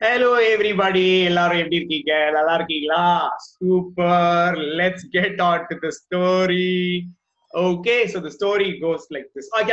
Hello 0.00 0.30
everybody 0.52 1.04
எல்லாரும் 1.28 1.60
எப்படி 1.62 1.78
இருக்கீங்க? 1.78 2.12
நல்லா 2.30 2.54
இருக்கீங்களா? 2.54 3.04
Super 3.52 4.58
let's 4.80 5.06
get 5.10 5.40
on 5.40 5.66
to 5.70 5.76
the 5.78 5.90
story 6.00 6.68
okay 7.52 7.94
so 8.12 8.18
the 8.26 8.32
story 8.36 8.68
goes 8.82 9.06
like 9.14 9.28
this 9.36 9.50
okay 9.58 9.72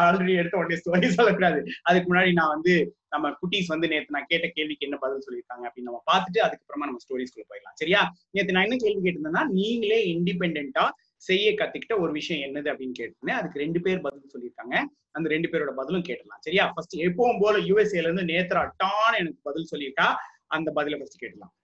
already 0.00 0.34
எடுத்த 0.40 0.58
உடனே 0.58 0.78
ஸ்டோரி 0.82 1.10
சொல்லக்கூடாது. 1.18 1.58
அதுக்கு 1.84 2.08
முன்னாடி 2.10 2.32
நான் 2.32 2.54
வந்து 2.54 2.74
நம்ம 3.08 3.30
குட்டீஸ் 3.30 3.66
வந்து 3.66 3.88
நேத்து 3.88 4.16
நான் 4.16 4.30
கேட்ட 4.32 4.46
கேள்விக்கு 4.56 4.86
என்ன 4.86 4.96
பதில் 5.04 5.24
சொல்லியிருக்காங்க 5.26 5.64
அப்படின்னு 5.68 5.90
நம்ம 5.90 6.02
பார்த்துட்டு 6.12 6.40
அதுக்கப்புறமா 6.46 6.88
நம்ம 6.88 7.02
ஸ்டோரிஸ்குள்ள 7.04 7.46
போயிடலாம். 7.50 7.78
சரியா? 7.82 8.00
நேத்து 8.30 8.52
நான் 8.52 8.66
என்ன 8.68 8.76
கேள்வி 8.76 9.00
கேட்டிருந்தேன்னா 9.04 9.44
நீங்களே 9.58 10.00
இண்டிபெண்டா 10.14 10.86
செய்ய 11.18 11.52
கத்துக்கிட்ட 11.52 11.98
ஒரு 11.98 12.12
விஷயம் 12.12 12.44
என்னது 12.48 12.68
அப்படின்னு 12.72 12.96
கேட்டிருந்தேன் 12.98 13.38
அதுக்கு 13.40 13.58
ரெண்டு 13.58 13.80
பேர் 13.80 14.00
பதில் 14.00 14.32
சொல்லியிருக்காங்க. 14.34 14.76
அந்த 15.10 15.28
ரெண்டு 15.28 15.48
பேரோட 15.52 15.70
பதிலும் 15.74 16.04
கேட்டலாம் 16.08 16.40
சரியா? 16.40 16.72
ஃபர்ஸ்ட் 16.74 16.96
எப்பவும் 16.96 17.40
போல 17.40 17.58
யூஎஸ்ஏல 17.58 18.08
இருந்து 18.08 18.22
நேத்ரா 18.22 18.72
டான் 18.76 19.16
எனக்கு 19.18 19.40
பதில் 19.42 19.70
சொல்லியிருக்கா. 19.72 20.08
அந்த 20.46 20.72
பதில 20.76 20.98
ஃபர்ஸ்ட் 20.98 21.22
கேட்டலாம் 21.24 21.54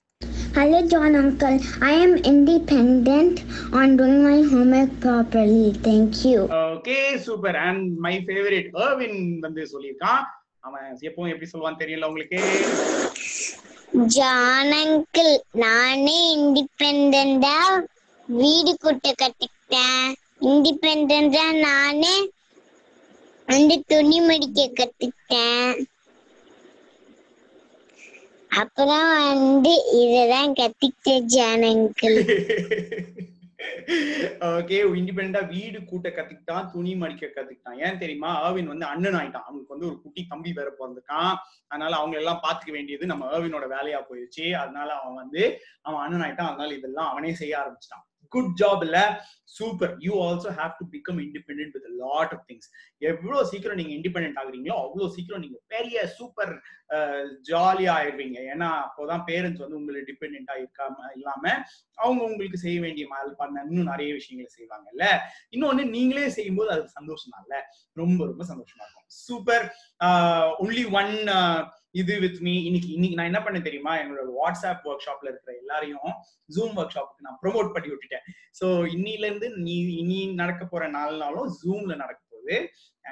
Hello, 0.56 0.80
John 0.87 1.14
Uncle. 1.20 1.56
I 1.80 1.95
am 2.06 2.12
independent 2.30 3.37
on 3.73 3.97
doing 3.97 4.19
my 4.23 4.37
homework 4.42 4.92
properly. 5.05 5.64
Thank 5.86 6.12
you. 6.25 6.41
Okay 6.75 7.16
super 7.16 7.56
and 7.56 7.98
my 7.98 8.14
favourite 8.27 8.69
Arvin 8.84 9.19
வந்து 9.41 9.62
சொல்லியிருக்கான். 9.73 10.23
அவன் 10.61 10.84
எப்பவும் 11.00 11.33
எப்படி 11.33 11.48
சொல்லுவான்னு 11.52 11.83
தெரியல 11.83 12.09
உங்களுக்கு? 12.11 12.39
ஜான் 14.16 14.73
அங்கிள் 14.83 15.33
நானே 15.64 16.20
இண்டிபெண்டா 16.36 17.56
வீடு 18.27 18.77
கூட்ட 18.77 19.14
கத்துக்கிட்டேன். 19.23 20.12
இண்டிபெண்டா 20.41 21.60
நானே 21.60 22.30
வந்து 23.47 23.84
துணி 23.86 24.20
மடிக்க 24.20 24.70
கத்துக்கிட்டேன். 24.80 25.86
அப்புறம் 28.48 29.11
வந்து 29.27 29.72
இததான் 30.02 30.56
கத்துக்கிட்டேன் 30.61 31.20
ஜான் 31.20 31.62
ஓகே 34.41 34.78
இண்டிபெண்டா 34.98 35.48
வீடு 35.48 35.84
கூட்ட 35.84 36.08
கத்துக்கிட்டான் 36.08 36.70
துணி 36.72 36.95
மடிக்க 36.95 37.27
கத்துக்கிட்டான். 37.27 37.86
ஏன் 37.86 37.98
தெரியுமா? 37.98 38.52
ஆவின் 38.52 38.64
வந்து 38.64 38.86
அண்ணன் 38.86 39.14
ஆயிட்டான். 39.14 39.47
அவனுக்கு 39.48 39.75
வந்து 39.75 39.86
ஒரு 39.86 40.02
குட்டி 40.02 40.27
தம்பி 40.28 40.52
வேற 40.52 40.70
பிறந்திருக்கான். 40.78 41.34
அதனால 41.67 41.97
அவங்க 41.97 42.17
எல்லாம் 42.17 42.42
பாத்துக்க 42.42 42.70
வேண்டியது 42.70 43.06
நம்ம 43.06 43.39
ஆவினோட 43.39 43.67
வேலையா 43.75 44.00
போயிடுச்சு. 44.08 44.52
அதனால 44.52 44.98
அவன் 45.00 45.14
வந்து 45.14 45.61
அவன் 45.83 46.00
அண்ணன் 46.00 46.30
ஆயிட்டான். 46.30 46.52
அதனால 46.52 46.75
இதெல்லாம் 46.75 47.11
அவனே 47.11 47.34
செய்ய 47.34 47.58
ஆரம்பிச்சிட்டான். 47.58 48.05
குட் 48.34 48.52
ஜாப் 48.62 48.84
இல்ல? 48.88 48.98
Super 49.56 49.92
you 50.04 50.12
also 50.27 50.50
have 50.58 50.72
to 50.78 50.84
become 50.92 51.18
independent 51.24 51.74
with 51.77 51.88
lot 52.04 52.32
of 52.36 52.44
things 52.48 52.68
எவ்வளவு 53.10 53.42
சீக்கிரம் 53.50 53.78
நீங்க 53.80 53.92
இண்டிபெண்ட் 53.98 54.38
ஆகுறீங்களோ 54.42 54.77
அவ்வளவு 54.84 55.14
சீக்கிரம் 55.16 55.42
நீங்க 55.44 55.58
பெரிய 55.74 56.06
சூப்பர் 56.16 56.52
ஜாலியா 57.50 57.92
ஆயிடுவீங்க. 57.98 58.38
ஏன்னா 58.52 58.68
அப்போதான் 58.84 59.22
பேரண்ட்ஸ் 59.28 59.62
வந்து 59.64 59.78
உங்களை 59.80 60.00
டிபெண்டா 60.08 60.55
இருக்காம 60.62 60.96
இல்லாம 61.16 61.44
அவங்க 61.98 62.22
உங்களுக்கு 62.30 62.58
செய்ய 62.64 62.78
வேண்டிய 62.84 63.06
மாதிரி 63.12 63.34
பண்ண 63.42 63.64
இன்னும் 63.68 63.90
நிறைய 63.92 64.10
விஷயங்களை 64.18 64.50
செய்வாங்கல்ல 64.58 65.06
இன்னொன்னு 65.56 65.84
நீங்களே 65.96 66.27
செய்யும்போது 66.38 66.72
அது 66.77 66.84
சந்தோஷம் 66.98 67.38
இல்ல? 67.42 67.55
ரொம்ப 68.02 68.20
ரொம்ப 68.30 68.42
சந்தோஷமா 68.50 68.84
இருக்கும். 68.84 69.08
சூப்பர் 69.27 69.64
ஒன்லி 70.64 70.84
ஒன் 71.00 71.14
இது 71.95 72.20
வித் 72.20 72.41
மீ 72.41 72.55
இன்னைக்கு 72.64 72.89
இன்னைக்கு 72.92 73.17
நான் 73.17 73.31
என்ன 73.33 73.41
பண்ண 73.42 73.59
தெரியுமா? 73.61 73.92
என்னோட 73.98 74.23
வாட்ஸ்அப் 74.39 74.87
ஒர்க் 74.91 75.05
ஷாப்ல 75.06 75.28
இருக்கிற 75.28 75.53
எல்லாரையும் 75.56 76.11
ஜூம் 76.56 76.77
ஒர்க் 76.77 76.95
ஷாப்புக்கு 76.97 77.27
நான் 77.28 77.39
ப்ரொமோட் 77.42 77.73
பண்ணி 77.73 77.89
விட்டுட்டேன். 77.92 78.25
ஸோ 78.61 78.67
இன்னில 78.95 79.27
இருந்து 79.27 79.51
நீ 79.59 79.77
இனி 80.03 80.19
நடக்க 80.34 80.64
போற 80.64 80.89
நாலு 80.89 81.17
நாளும் 81.17 81.48
ஜூம்ல 81.62 81.95
நடக்க 81.97 82.23
போகுது. 82.45 82.59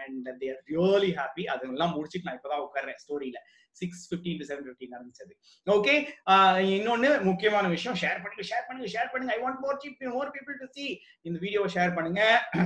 அண்ட் 0.03 0.29
தேர் 0.43 0.61
ரியலி 0.75 1.11
ஹாப்பி 1.19 1.45
அதெல்லாம் 1.55 1.97
முடிச்சுட்டு 1.97 2.29
நான் 2.29 2.39
இப்பதான் 2.41 2.65
உட்கார்றேன் 2.69 3.03
ஸ்டோரியில 3.05 3.41
six 3.81 4.03
fifteen 4.09 4.39
to 4.41 4.47
seven 4.49 4.67
fifteen 4.69 4.95
நடந்துச்சது. 4.95 5.33
Okay 5.75 5.93
இன்னொன்னு 6.77 7.11
முக்கியமான 7.29 7.67
விஷயம். 7.75 7.97
ஷேர் 8.03 8.21
பண்ணுங்க 8.23 8.45
ஷேர் 8.51 8.67
பண்ணுங்க 8.69 8.89
ஷேர் 8.95 9.11
பண்ணுங்க. 9.13 9.33
I 9.37 9.41
want 9.45 9.61
more 9.65 9.79
cheap 9.83 10.03
more 10.17 10.33
people 10.35 10.59
to 10.63 10.67
see 10.77 10.87
இந்த 11.29 11.37
வீடியோவை 11.45 11.69
ஷேர் 11.77 11.95
பண்ணுங்க 11.99 12.23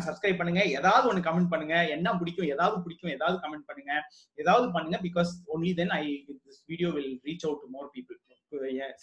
சப்ஸ்கிரைப் 0.07 0.41
பண்ணுங்க. 0.41 0.63
ஏதாவது 0.79 1.09
ஒன்று 1.11 1.27
கமெண்ட் 1.29 1.53
பண்ணுங்க. 1.53 1.77
என்ன 1.97 2.17
பிடிக்கும் 2.23 2.51
ஏதாவது 2.55 2.79
பிடிக்கும் 2.87 3.15
ஏதாவது 3.17 3.39
கமெண்ட் 3.45 3.69
பண்ணுங்க. 3.71 3.93
ஏதாவது 4.45 4.69
பண்ணுங்க 4.77 4.99
because 5.09 5.33
only 5.55 5.73
then 5.81 5.95
I 6.01 6.05
this 6.31 6.63
video 6.73 6.91
will 6.99 7.13
reach 7.29 7.47
out 7.49 7.63
to 7.65 7.71
more 7.77 7.91
people 7.97 8.19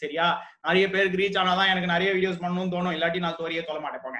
சரியா? 0.01 0.25
நிறைய 0.67 0.85
பேருக்கு 0.91 1.19
ரீச் 1.21 1.37
ஆனாதான் 1.39 1.71
எனக்கு 1.71 1.93
நிறைய 1.93 2.09
வீடியோஸ் 2.17 2.39
பண்ணணும்னு 2.43 2.73
தோணும். 2.75 2.95
இல்லாட்டி 2.97 3.19
நான் 3.23 3.35
ஸ்டோரியே 3.35 3.63
சொல்ல 3.69 3.81
மாட்டேன் 3.85 4.03
போங்க. 4.05 4.19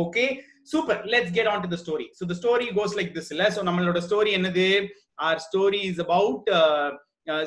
Okay 0.00 0.24
super 0.72 1.00
let's 1.12 1.34
get 1.36 1.50
on 1.52 1.62
to 1.64 1.70
the 1.74 1.78
story 1.82 2.06
so 2.18 2.24
the 2.30 2.36
story 2.40 2.66
goes 2.78 2.96
like 2.98 3.12
this 3.18 3.30
இல்ல 3.34 3.44
ஸோ 3.56 3.60
நம்மளோட 3.68 4.00
ஸ்டோரி 4.08 4.32
என்னது? 4.38 4.66
Our 5.26 5.40
story 5.46 5.82
is 5.90 6.02
about 6.06 6.48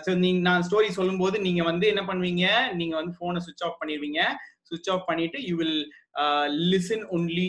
so 0.06 0.12
நீங்க 0.24 0.40
நான் 0.48 0.64
ஸ்டோரி 0.68 0.90
சொல்லும்போது 0.98 1.38
நீங்க 1.46 1.62
வந்து 1.70 1.86
என்ன 1.92 2.02
பண்ணுவீங்க? 2.09 2.46
நீங்க 2.80 2.94
வந்து 3.00 3.14
போனை 3.22 3.40
சுவிச் 3.46 3.64
ஆஃப் 3.68 3.80
பண்ணிடுவீங்க. 3.82 4.22
சுவிச் 4.70 4.90
ஆஃப் 4.94 5.08
பண்ணிட்டு 5.09 5.38
யூ 5.50 5.54
வில் 5.62 5.80
லிசன் 6.74 7.04
ஒன்லி 7.16 7.46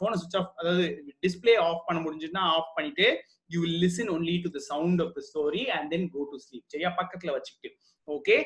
போனை 0.00 0.16
சுவிச் 0.22 0.38
ஆஃப் 0.40 0.50
அதாவது 0.60 0.84
டிஸ்பிளே 1.26 1.54
ஆஃப் 1.66 1.84
பண்ண 1.88 1.98
முடிஞ்சுன்னா 2.06 2.42
ஆஃப் 2.56 2.72
பண்ணிட்டு 2.76 3.06
you 3.50 3.58
will 3.64 3.78
listen 3.84 4.10
only 4.16 4.34
to 4.46 4.50
the 4.56 4.60
sound 4.70 5.02
of 5.04 5.14
the 5.18 5.22
story 5.28 5.62
and 5.76 5.88
then 5.94 6.08
go 6.14 6.22
to 6.32 6.38
sleep 6.46 6.72
சரியா? 6.74 6.90
பக்கத்துல 7.00 7.34
வச்சுக்கிட்டு. 7.36 7.70
ஓகே 8.16 8.36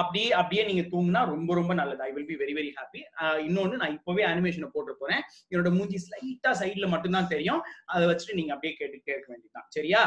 அப்படியே 0.00 0.28
அப்படியே 0.40 0.62
நீங்க 0.68 0.82
தூங்குனா 0.92 1.20
ரொம்ப 1.32 1.50
ரொம்ப 1.58 1.72
நல்லது. 1.80 2.02
I 2.06 2.10
will 2.16 2.28
be 2.30 2.36
very 2.42 2.54
very 2.58 2.70
happy 2.78 3.00
இன்னொன்னு 3.46 3.80
நான் 3.82 3.96
இப்பவே 3.98 4.24
அனிமேஷனை 4.30 4.68
போட்டு 4.74 4.94
போறேன். 5.00 5.22
என்னோட 5.50 5.70
மூஞ்சி 5.76 5.98
ஸ்லைட்டா 6.04 6.52
சைட்ல 6.60 6.88
மட்டும்தான் 6.94 7.30
தெரியும். 7.34 7.60
அதை 7.94 8.04
வச்சுட்டு 8.10 8.38
நீங்க 8.40 8.52
அப்படியே 8.56 8.74
கேட்டு 8.80 8.98
கேட்க 9.10 9.26
வேண்டியதுதான். 9.32 9.68
சரியா? 9.76 10.02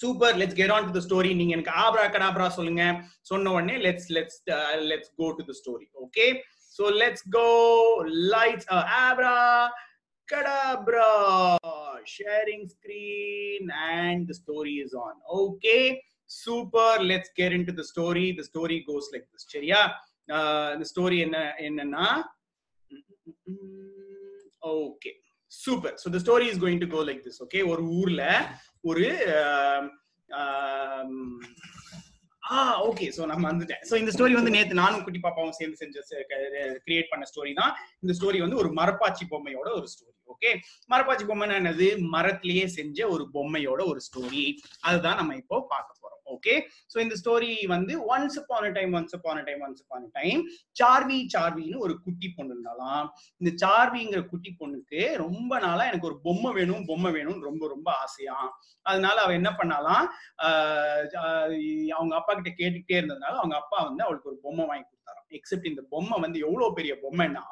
Super 0.00 0.38
let's 0.40 0.58
get 0.60 0.72
on 0.76 0.86
to 0.88 0.94
the 0.96 1.02
story 1.06 1.30
நீங்க 1.40 1.52
எனக்கு 1.56 1.74
ஆப்ரா 1.84 2.06
கடாப்ரா 2.14 2.48
சொல்லுங்க. 2.58 2.84
சொன்ன 3.30 3.52
உடனே 3.56 3.76
let's 3.86 4.08
let's 4.16 4.40
let's 4.92 5.12
go 5.20 5.28
to 5.38 5.44
the 5.50 5.54
story 5.60 5.86
okay 6.04 6.26
so 6.78 6.86
let's 7.02 7.26
go 7.36 7.46
lights 8.34 8.68
abracadabra 10.28 11.06
sharing 12.14 12.66
screen 12.72 13.68
and 13.92 14.30
story 14.38 14.74
is 14.84 14.96
on 15.04 15.18
okay 15.40 15.76
super 16.30 17.02
let's 17.10 17.32
get 17.38 17.54
into 17.70 17.74
story 17.84 17.92
story. 17.92 18.26
The 18.32 18.44
story 18.44 18.78
goes 18.88 19.06
like 19.14 19.26
this. 19.30 19.44
சரியா? 19.54 19.80
இந்த 20.74 20.84
story 20.90 21.18
என்ன 21.26 21.36
என்னன்னா 21.66 22.06
okay 24.86 25.10
super 25.52 25.94
so 26.02 26.08
the 26.14 26.20
story 26.24 26.46
is 26.52 26.60
going 26.64 26.82
to 26.82 26.88
go 26.94 27.02
like 27.08 27.22
this 27.26 27.40
okay 27.44 27.60
ஒரு 27.72 27.82
ஊர்ல 28.00 28.22
ஒரு 28.84 29.06
ஆ 32.42 32.58
okay 32.88 33.06
so 33.16 33.22
நம்ம 33.30 33.44
வந்துட்டேன் 33.50 33.82
so 33.88 33.94
இந்த 34.02 34.10
ஸ்டோரி 34.14 34.34
வந்து 34.36 34.54
நேத்து 34.54 34.80
நானும் 34.82 35.02
குட்டி 35.06 35.20
பாப்பாவும் 35.24 35.56
சேர்ந்து 35.58 35.80
செஞ்ச 35.80 35.96
கிரியேட் 36.86 37.10
பண்ண 37.10 37.24
ஸ்டோரி 37.32 37.52
தான். 37.60 37.72
இந்த 38.02 38.12
ஸ்டோரி 38.18 38.38
வந்து 38.44 38.60
ஒரு 38.62 38.70
மரப்பாச்சி 38.78 39.24
பொம்மையோட 39.32 39.68
ஒரு 39.78 39.88
ஸ்டோரி 39.94 40.14
ஓகே 40.28 40.50
மரப்பாச்சி 40.90 41.24
பொம்மைன்னா 41.28 41.58
என்னது? 41.60 41.86
மரத்திலேயே 42.14 42.66
செஞ்ச 42.78 42.98
ஒரு 43.14 43.24
பொம்மையோட 43.34 43.80
ஒரு 43.92 44.00
ஸ்டோரி 44.06 44.44
அதுதான் 44.88 45.18
நம்ம 45.20 45.36
இப்போ 45.42 45.56
பார்க்கணும் 45.72 45.97
ஓகே 46.34 46.54
ஸோ 46.92 46.98
இந்த 46.98 47.14
ஸ்டோரி 47.20 47.52
வந்து 47.66 47.94
once 48.14 48.38
upon 48.40 48.72
time 48.72 48.92
once 48.92 49.16
upon 49.18 49.42
time 49.42 49.62
once 49.66 49.82
upon 49.84 50.10
time 50.12 50.40
Saarvi 50.80 51.18
சார்வின்னு 51.34 51.78
ஒரு 51.78 51.94
குட்டி 52.04 52.28
பொண்ணு 52.28 52.54
இருந்தாலாம் 52.54 53.04
இந்த 53.40 53.50
சார்விங்கிற 53.64 54.22
குட்டி 54.26 54.52
பொண்ணுக்கு 54.60 55.00
ரொம்ப 55.16 55.52
நாளா 55.58 55.84
எனக்கு 55.86 56.08
ஒரு 56.10 56.18
பொம்மை 56.26 56.52
வேணும் 56.52 56.86
பொம்மை 56.90 57.12
வேணும்னு 57.12 57.48
ரொம்ப 57.50 57.64
ரொம்ப 57.68 57.88
ஆசையா. 58.04 58.38
அதனால 58.86 59.16
அவ 59.24 59.32
என்ன 59.32 59.50
பண்ணாலாம் 59.58 60.04
அவங்க 61.98 62.14
அப்பா 62.18 62.32
கிட்ட 62.34 62.50
கேட்டுக்கிட்டே 62.52 62.98
இருந்ததுனால 63.00 63.34
அவங்க 63.42 63.56
அப்பா 63.56 63.78
வந்து 63.88 64.04
அவளுக்கு 64.06 64.30
ஒரு 64.32 64.38
பொம்மை 64.44 64.66
வாங்கி 64.66 64.86
கொடுத்தாராம். 64.86 65.28
எக்ஸப்ட் 65.38 65.70
இந்த 65.72 65.82
பொம்மை 65.90 66.18
வந்து 66.20 66.38
எவ்வளவு 66.46 66.76
பெரிய 66.78 66.94
பொம்மைன்னா 67.04 67.44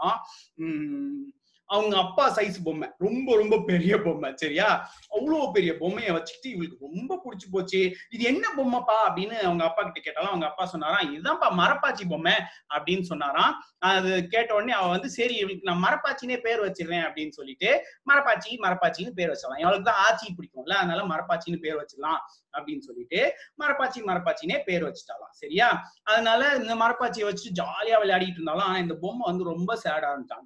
உம் 0.64 1.26
அவங்க 1.68 1.94
அப்பா 1.98 2.24
சைஸ் 2.36 2.58
பொம்மை. 2.66 2.88
ரொம்ப 3.04 3.28
ரொம்ப 3.36 3.56
பெரிய 3.70 3.94
பொம்மை 4.02 4.28
சரியா? 4.42 4.68
அவ்வளவு 5.16 5.46
பெரிய 5.56 5.72
பொம்மையை 5.80 6.10
வச்சுக்கிட்டு 6.16 6.52
இவளுக்கு 6.54 6.86
ரொம்ப 6.88 7.12
பிடிச்சி 7.24 7.46
போச்சு. 7.52 7.80
இது 8.14 8.22
என்ன 8.32 8.44
பொம்மைப்பா 8.58 8.96
அப்படின்னு 9.08 9.36
அவங்க 9.48 9.64
அப்பா 9.68 9.82
கிட்ட 9.82 10.00
கேட்டாலும் 10.00 10.32
அவங்க 10.32 10.46
அப்பா 10.46 10.66
சொன்னாராம் 10.66 11.06
இதுதான்ப்பா 11.10 11.48
மரப்பாச்சி 11.62 12.06
பொம்மை 12.12 12.36
அப்படின்னு 12.76 13.06
சொன்னாராம். 13.12 13.52
அது 13.90 14.12
கேட்ட 14.34 14.50
உடனே 14.58 14.74
அவ 14.80 14.88
வந்து 14.88 15.10
சரி 15.18 15.36
இவளுக்கு 15.42 15.68
நான் 15.70 15.84
மரப்பாச்சினே 15.86 16.38
பேர் 16.46 16.64
வச்சிருவேன் 16.66 17.06
அப்படின்னு 17.08 17.34
சொல்லிட்டு 17.40 17.70
மரப்பாச்சி 18.10 18.50
மரப்பாச்சின்னு 18.66 19.16
பேர் 19.20 19.32
வச்சிடலாம். 19.32 19.64
அவளுக்கு 19.66 19.90
தான் 19.90 20.02
ஆச்சி 20.06 20.26
பிடிக்கும்ல 20.38 20.76
அதனால 20.82 21.06
மரப்பாச்சின்னு 21.14 21.62
பேர் 21.66 21.80
வச்சிடலாம் 21.82 22.20
அப்படின்னு 22.54 22.84
சொல்லிட்டு 22.88 23.20
மரப்பாச்சி 23.62 24.00
மரப்பாச்சினே 24.10 24.58
பேர் 24.68 24.86
வச்சுட்டாலாம் 24.88 25.25
சரியா? 25.42 25.68
அதனால 26.04 26.40
இந்த 26.58 26.74
மரப்பாச்சியை 26.76 27.26
வச்சு 27.26 27.48
ஜாலியா 27.58 27.96
விளையாடிட்டு 27.98 28.38
இருந்தாலும் 28.38 28.66
ஆனா 28.66 28.78
இந்த 28.78 28.96
பொம்மை 29.02 29.24
வந்து 29.26 29.50
ரொம்ப 29.50 29.72
சேடா 29.82 30.10
இருந்துச்சான் 30.10 30.44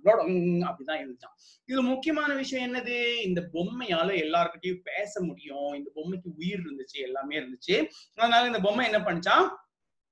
அப்படிதான் 0.68 1.00
இருந்துச்சான் 1.02 1.34
இதுல 1.68 1.82
முக்கியமான 1.88 2.30
விஷயம் 2.34 2.66
என்னது? 2.66 2.96
இந்த 3.22 3.40
பொம்மையால 3.52 4.08
எல்லாருக்கிட்டையும் 4.22 4.84
பேச 4.88 5.12
முடியும். 5.22 5.70
இந்த 5.76 5.90
பொம்மைக்கு 5.96 6.28
உயிர் 6.38 6.62
இருந்துச்சு 6.62 6.98
எல்லாமே 7.02 7.34
இருந்துச்சு. 7.40 7.76
அதனால 8.18 8.46
இந்த 8.46 8.60
பொம்மை 8.60 8.86
என்ன 8.86 9.00
பண்ணிச்சான் 9.02 9.46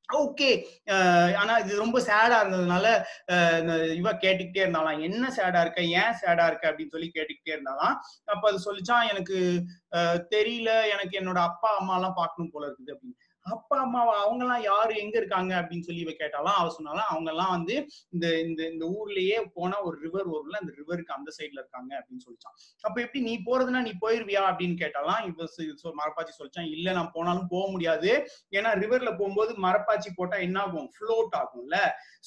ஓகே 0.08 0.50
ஆனா 1.40 1.54
இது 1.58 1.72
ரொம்ப 1.76 1.98
சேடா 2.00 2.36
இருந்ததுனால 2.38 2.86
இந்த 3.58 3.72
இவ 3.94 4.12
கேட்டுக்கிட்டே 4.22 4.62
இருந்தாலாம். 4.62 5.02
என்ன 5.02 5.24
சேடா 5.36 5.60
இருக்க? 5.60 5.80
ஏன் 5.98 6.18
சேடா 6.20 6.44
இருக்க? 6.46 6.64
அப்படின்னு 6.70 6.94
சொல்லி 6.94 7.10
கேட்டுக்கிட்டே 7.14 7.54
இருந்தாலாம். 7.54 7.96
அப்ப 8.28 8.44
அது 8.50 8.66
சொல்லிச்சான் 8.66 9.08
எனக்கு 9.08 9.36
அஹ், 9.92 10.20
தெரியல 10.32 10.70
எனக்கு 10.94 11.14
என்னோட 11.20 11.40
அப்பா 11.44 11.70
அம்மா 11.76 11.96
எல்லாம் 11.96 12.16
பார்க்கணும் 12.16 12.50
போல 12.50 12.68
இருக்குது 12.68 12.94
அப்படின்னு. 12.94 13.16
அப்பா 13.48 13.76
அம்மாவா 13.80 14.14
அவங்க 14.20 14.42
எல்லாம் 14.44 14.62
யாரு? 14.62 14.92
எங்க 14.96 15.14
இருக்காங்க? 15.18 15.52
அப்படின்னு 15.60 15.80
சொல்லி 15.80 16.00
இவ 16.00 16.12
கேட்டாலாம். 16.18 16.58
அவ 16.58 16.68
சொன்னாலாம் 16.78 17.10
அவங்க 17.10 17.30
எல்லாம் 17.30 17.50
வந்து 17.50 17.74
இந்த 18.10 18.26
இந்த 18.40 18.60
இந்த 18.68 18.84
ஊர்லயே 18.96 19.38
போனா 19.54 19.76
ஒரு 19.82 19.96
ரிவர் 20.00 20.28
வரும்ல 20.28 20.60
அந்த 20.60 20.72
ரிவருக்கு 20.78 21.16
அந்த 21.16 21.30
சைடுல 21.38 21.58
இருக்காங்க 21.58 21.92
அப்படின்னு 21.98 22.24
சொல்லிச்சான் 22.26 22.56
அப்ப 22.84 22.96
எப்படி 23.00 23.20
நீ 23.20 23.34
போறதுன்னா 23.46 23.82
நீ 23.82 23.92
போயிருவியா? 24.00 24.42
அப்படின்னு 24.50 24.76
கேட்டாலாம். 24.82 25.22
இவ 25.26 25.46
மரப்பாச்சி 26.00 26.32
சொல்லிச்சான் 26.38 26.70
இல்ல 26.70 26.92
நான் 26.92 27.12
போனாலும் 27.14 27.48
போக 27.48 27.64
முடியாது. 27.70 28.10
ஏன்னா 28.52 28.72
ரிவர்ல 28.82 29.10
போகும்போது 29.16 29.54
மரப்பாச்சி 29.66 30.10
போட்டா 30.16 30.36
என்ன 30.38 30.60
ஆகும்? 30.60 30.88
ஃப்ளோட் 30.96 31.34
ஆகும்ல. 31.42 31.76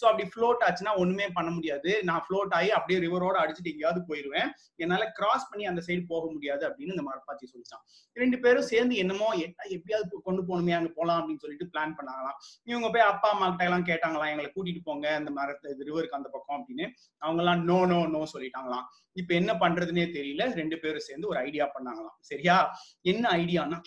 சோ 0.02 0.04
அப்படி 0.04 0.26
ஃப்ளோட் 0.34 0.64
ஆச்சுன்னா 0.68 0.94
ஒண்ணுமே 0.98 1.28
பண்ண 1.34 1.50
முடியாது. 1.52 1.92
நான் 2.04 2.24
ஃப்ளோட் 2.26 2.54
ஆகி 2.54 2.70
அப்படியே 2.72 3.00
ரிவரோட 3.00 3.36
அடிச்சுட்டு 3.44 3.74
எங்கேயாவது 3.74 4.02
போயிருவேன். 4.08 4.50
என்னால 4.76 5.12
கிராஸ் 5.12 5.50
பண்ணி 5.50 5.66
அந்த 5.66 5.82
சைடு 5.88 6.04
போக 6.08 6.26
முடியாது 6.32 6.64
அப்படின்னு 6.70 6.96
இந்த 6.96 7.06
மரப்பாச்சி 7.10 7.46
சொல்லிச்சான் 7.54 7.84
ரெண்டு 8.18 8.40
பேரும் 8.40 8.70
சேர்ந்து 8.72 8.96
என்னமோ 8.96 9.28
என்ன 9.44 9.68
எப்படியாவது 9.70 10.22
கொண்டு 10.24 10.42
போகணுமே 10.42 10.72
அங்க 10.72 10.90
போலாம் 10.96 11.11
அப்படின்னு 11.18 11.44
சொல்லிட்டு 11.44 11.68
பிளான் 11.74 11.96
பண்ணாங்களாம். 11.98 12.38
இவங்க 12.63 12.90
போய் 12.90 13.10
அப்பா 13.12 13.30
அம்மா 13.30 13.50
கிட்ட 13.50 13.63
எல்லாம் 13.63 13.86
கேட்டாங்களாம் 13.86 14.31
எங்களை 14.34 14.52
கூட்டிட்டு 14.56 14.81
போங்க 14.84 15.16
அந்த 15.16 15.31
மரத்து 15.31 15.75
ரிவருக்கு 15.90 16.19
அந்த 16.19 16.30
பக்கம் 16.30 16.58
அப்படின்னு. 16.60 16.88
அவங்க 17.18 17.42
எல்லாம் 17.44 17.63
நோ 17.63 17.86
நோ 17.86 18.00
நோ 18.08 18.22
சொல்லிட்டாங்களாம். 18.34 18.86
இப்ப 19.13 19.34
என்ன 19.34 19.54
பண்றதுன்னே 19.54 20.06
தெரியல. 20.18 20.54
ரெண்டு 20.54 20.80
பேரும் 20.80 21.08
சேர்ந்து 21.08 21.28
ஒரு 21.28 21.40
ஐடியா 21.40 21.66
பண்ணாங்களாம். 21.75 22.18
சரியா? 22.19 22.58
என்ன 23.02 23.30
ஐடியானா 23.30 23.80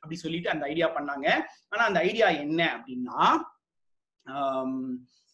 அப்படி 0.00 0.16
சொல்லிட்டு 0.16 0.50
அந்த 0.50 0.64
ஐடியா 0.66 0.86
பண்ணாங்க. 0.94 1.26
ஆனா 1.68 1.82
அந்த 1.84 2.00
ஐடியா 2.00 2.28
என்ன 2.44 2.60
அப்படின்னா 2.76 3.18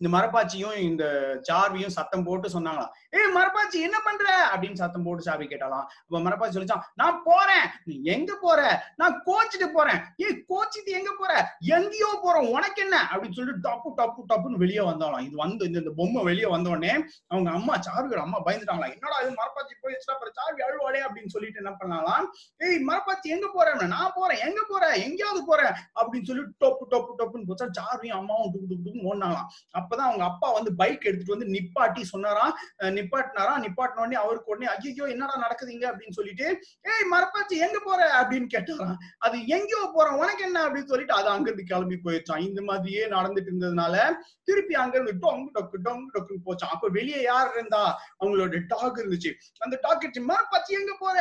இந்த 0.01 0.09
மரப்பாச்சியும் 0.15 0.77
இந்த 0.77 1.05
சார்வியும் 1.49 1.95
சத்தம் 1.97 2.25
போட்டு 2.25 2.49
சொன்னாங்களாம். 2.49 2.91
ஏய் 3.11 3.33
மரப்பாச்சி 3.37 3.79
என்ன 3.87 4.01
பண்ற? 4.01 4.27
அப்படின்னு 4.53 4.81
சத்தம் 4.83 5.03
போட்டு 5.03 5.23
சாவி 5.23 5.47
கேட்டாலாம் 5.47 5.87
அப்ப 6.05 6.21
மரப்பாச்சி 6.27 6.57
சொல்லிச்சான் 6.57 6.85
நான் 6.95 7.23
போறேன். 7.25 7.65
நீ 7.85 8.03
எங்க 8.03 8.33
போற? 8.41 8.61
நான் 8.97 9.23
கோச்சிட்டு 9.29 9.69
போறேன். 9.73 10.01
ஏய் 10.17 10.37
கோச்சிட்டு 10.51 10.93
எங்க 10.99 11.13
போற? 11.19 11.33
எங்கேயோ 11.77 12.11
போறோம். 12.25 12.51
உனக்கு 12.51 12.83
என்ன? 12.83 12.97
அப்படின்னு 13.13 13.39
சொல்லிட்டு 13.39 13.65
டப்பு 13.69 13.91
டப்பு 14.01 14.23
டப்புன்னு 14.31 14.63
வெளியே 14.65 14.85
வந்தாலாம் 14.91 15.25
இது 15.29 15.37
வந்து 15.37 15.67
இந்த 15.67 15.79
இந்த 15.79 15.93
பொம்மை 15.97 16.23
வெளியே 16.23 16.49
வந்த 16.55 16.71
உடனே 16.71 16.93
அவங்க 17.29 17.51
அம்மா 17.51 17.75
சார்வியோட 17.89 18.23
அம்மா 18.27 18.41
பயந்துட்டாங்களா 18.47 18.93
என்னடா 18.95 19.19
இது 19.25 19.33
மரப்பாச்சி 19.41 19.75
போயிடுச்சுன்னா 19.83 20.17
அப்புறம் 20.17 20.37
சார்வி 20.39 20.63
அழுவாளே 20.69 21.03
அப்படின்னு 21.09 21.35
சொல்லிட்டு 21.37 21.63
என்ன 21.65 21.75
பண்ணலாம் 21.83 22.27
ஏய் 22.61 22.81
மரப்பாச்சி 22.91 23.35
எங்க 23.37 23.47
போறேன் 23.55 23.95
நான் 23.97 24.15
போறேன். 24.15 24.41
எங்க 24.49 24.61
போறேன் 24.69 24.97
எங்கேயாவது 25.07 25.43
போறேன் 25.51 25.75
அப்படின்னு 25.99 26.29
சொல்லி 26.31 26.45
டொப்பு 26.65 26.85
டொப்பு 26.95 27.13
டொப்புன்னு 27.21 27.49
போச்சா. 27.51 27.69
சார்வியும் 27.81 28.19
அம்மாவும் 28.21 28.51
டுக்கு 28.55 28.69
டுக்கு 28.71 28.85
டுக்குன்னு 28.87 29.09
ஓடினாங்களாம். 29.11 29.51
அப்பதான் 29.89 30.09
அவங்க 30.09 30.25
அப்பா 30.25 30.51
வந்து 30.51 30.75
பைக் 30.75 31.07
எடுத்துட்டு 31.07 31.37
வந்து 31.37 31.51
நிப்பாட்டி 31.57 32.03
சொன்னாராம். 32.03 32.53
நிப்பாட்டினாரா 32.81 32.97
நிப்பாட்டினாராம். 32.99 33.63
நிப்பாட்டின 33.67 34.01
உடனே 34.01 34.15
அவருக்கு 34.15 34.51
உடனே 34.51 34.67
ஐயோ 34.67 35.05
என்னடா 35.05 35.35
நடக்குதுங்க? 35.45 35.85
அப்படின்னு 35.91 36.11
சொல்லிட்டு 36.11 36.47
ஏய் 36.91 37.07
மரப்பாச்சி 37.13 37.57
எங்க 37.67 37.79
போற? 37.85 38.01
அப்படின்னு 38.21 38.49
கேட்டாராம். 38.55 38.97
அது 39.19 39.47
எங்கேயோ 39.47 39.83
போறோம். 39.97 40.19
உனக்கு 40.23 40.45
என்ன? 40.45 40.59
அப்படின்னு 40.69 40.91
சொல்லிட்டு 40.93 41.15
அது 41.15 41.29
அங்கிருந்து 41.29 41.65
கிளம்பி 41.65 41.99
போயிடுச்சான் 42.05 42.45
இந்த 42.49 42.63
மாதிரியே 42.63 43.07
நடந்துட்டு 43.07 43.51
இருந்ததுனால 43.53 43.97
திருப்பி 44.45 44.75
அங்கிருந்து 44.75 45.15
டொங்கு 45.25 45.49
டொக்கு 45.57 45.79
டொங்கு 45.87 46.09
டொக்குன்னு 46.15 46.45
போச்சான் 46.47 46.75
அப்ப 46.75 46.89
வெளியே 46.89 47.23
யார் 47.23 47.51
இருந்தா 47.55 47.83
அவங்களோட 48.21 48.61
டாக் 48.67 49.01
இருந்துச்சு. 49.03 49.31
அந்த 49.59 49.79
டாக் 49.83 50.03
இருந்துச்சு 50.03 50.29
மரப்பாச்சி 50.33 50.73
எங்க 50.81 50.93
போற? 50.99 51.17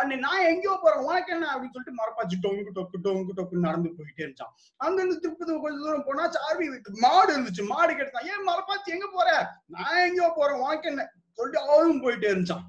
அண்ணே 0.00 0.18
நான் 0.18 0.44
எங்கேயோ 0.44 0.78
போறேன். 0.82 1.02
உனக்கு 1.02 1.32
என்ன? 1.32 1.46
அப்படின்னு 1.54 1.74
சொல்லிட்டு 1.76 1.98
மரப்பாச்சி 2.00 2.38
டொங்கு 2.46 2.76
டொக்கு 2.78 2.98
டொங்கு 3.06 3.36
டொக்குன்னு 3.38 3.66
நடந்து 3.68 3.94
போயிட்டே 3.98 4.24
இருந்துச்சான் 4.24 4.52
அங்க 4.76 4.98
இருந்து 5.02 5.20
திருப்பதி 5.20 5.58
கொஞ்சம் 5.60 5.84
தூரம் 5.84 6.04
போனா 6.04 6.24
சார்வி 6.36 6.66
மாடு 7.00 7.30
இருந்துச்சு. 7.36 7.62
மாடு 7.66 7.92
எடுத்தான். 8.08 8.30
ஏன் 8.32 8.48
மரப்பாச்சி 8.48 8.96
எங்க 8.96 9.08
போற? 9.12 9.28
நான் 9.76 10.02
எங்கேயோ 10.06 10.32
போறேன் 10.36 10.64
உனக்கு 10.64 10.90
என்ன? 10.90 11.04
சொல்லிட்டு 11.38 11.64
அவளும் 11.66 12.02
போயிட்டே 12.04 12.28
இருந்துச்சான் 12.30 12.66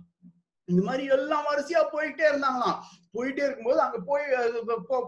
இந்த 0.68 0.82
மாதிரி 0.88 1.04
எல்லாம் 1.14 1.46
வரிசையா 1.46 1.80
போயிட்டே 1.94 2.26
இருந்தாங்களாம். 2.30 2.80
போயிட்டே 3.14 3.44
இருக்கும்போது 3.46 3.80
அங்க 3.84 4.00
போய் 4.02 4.26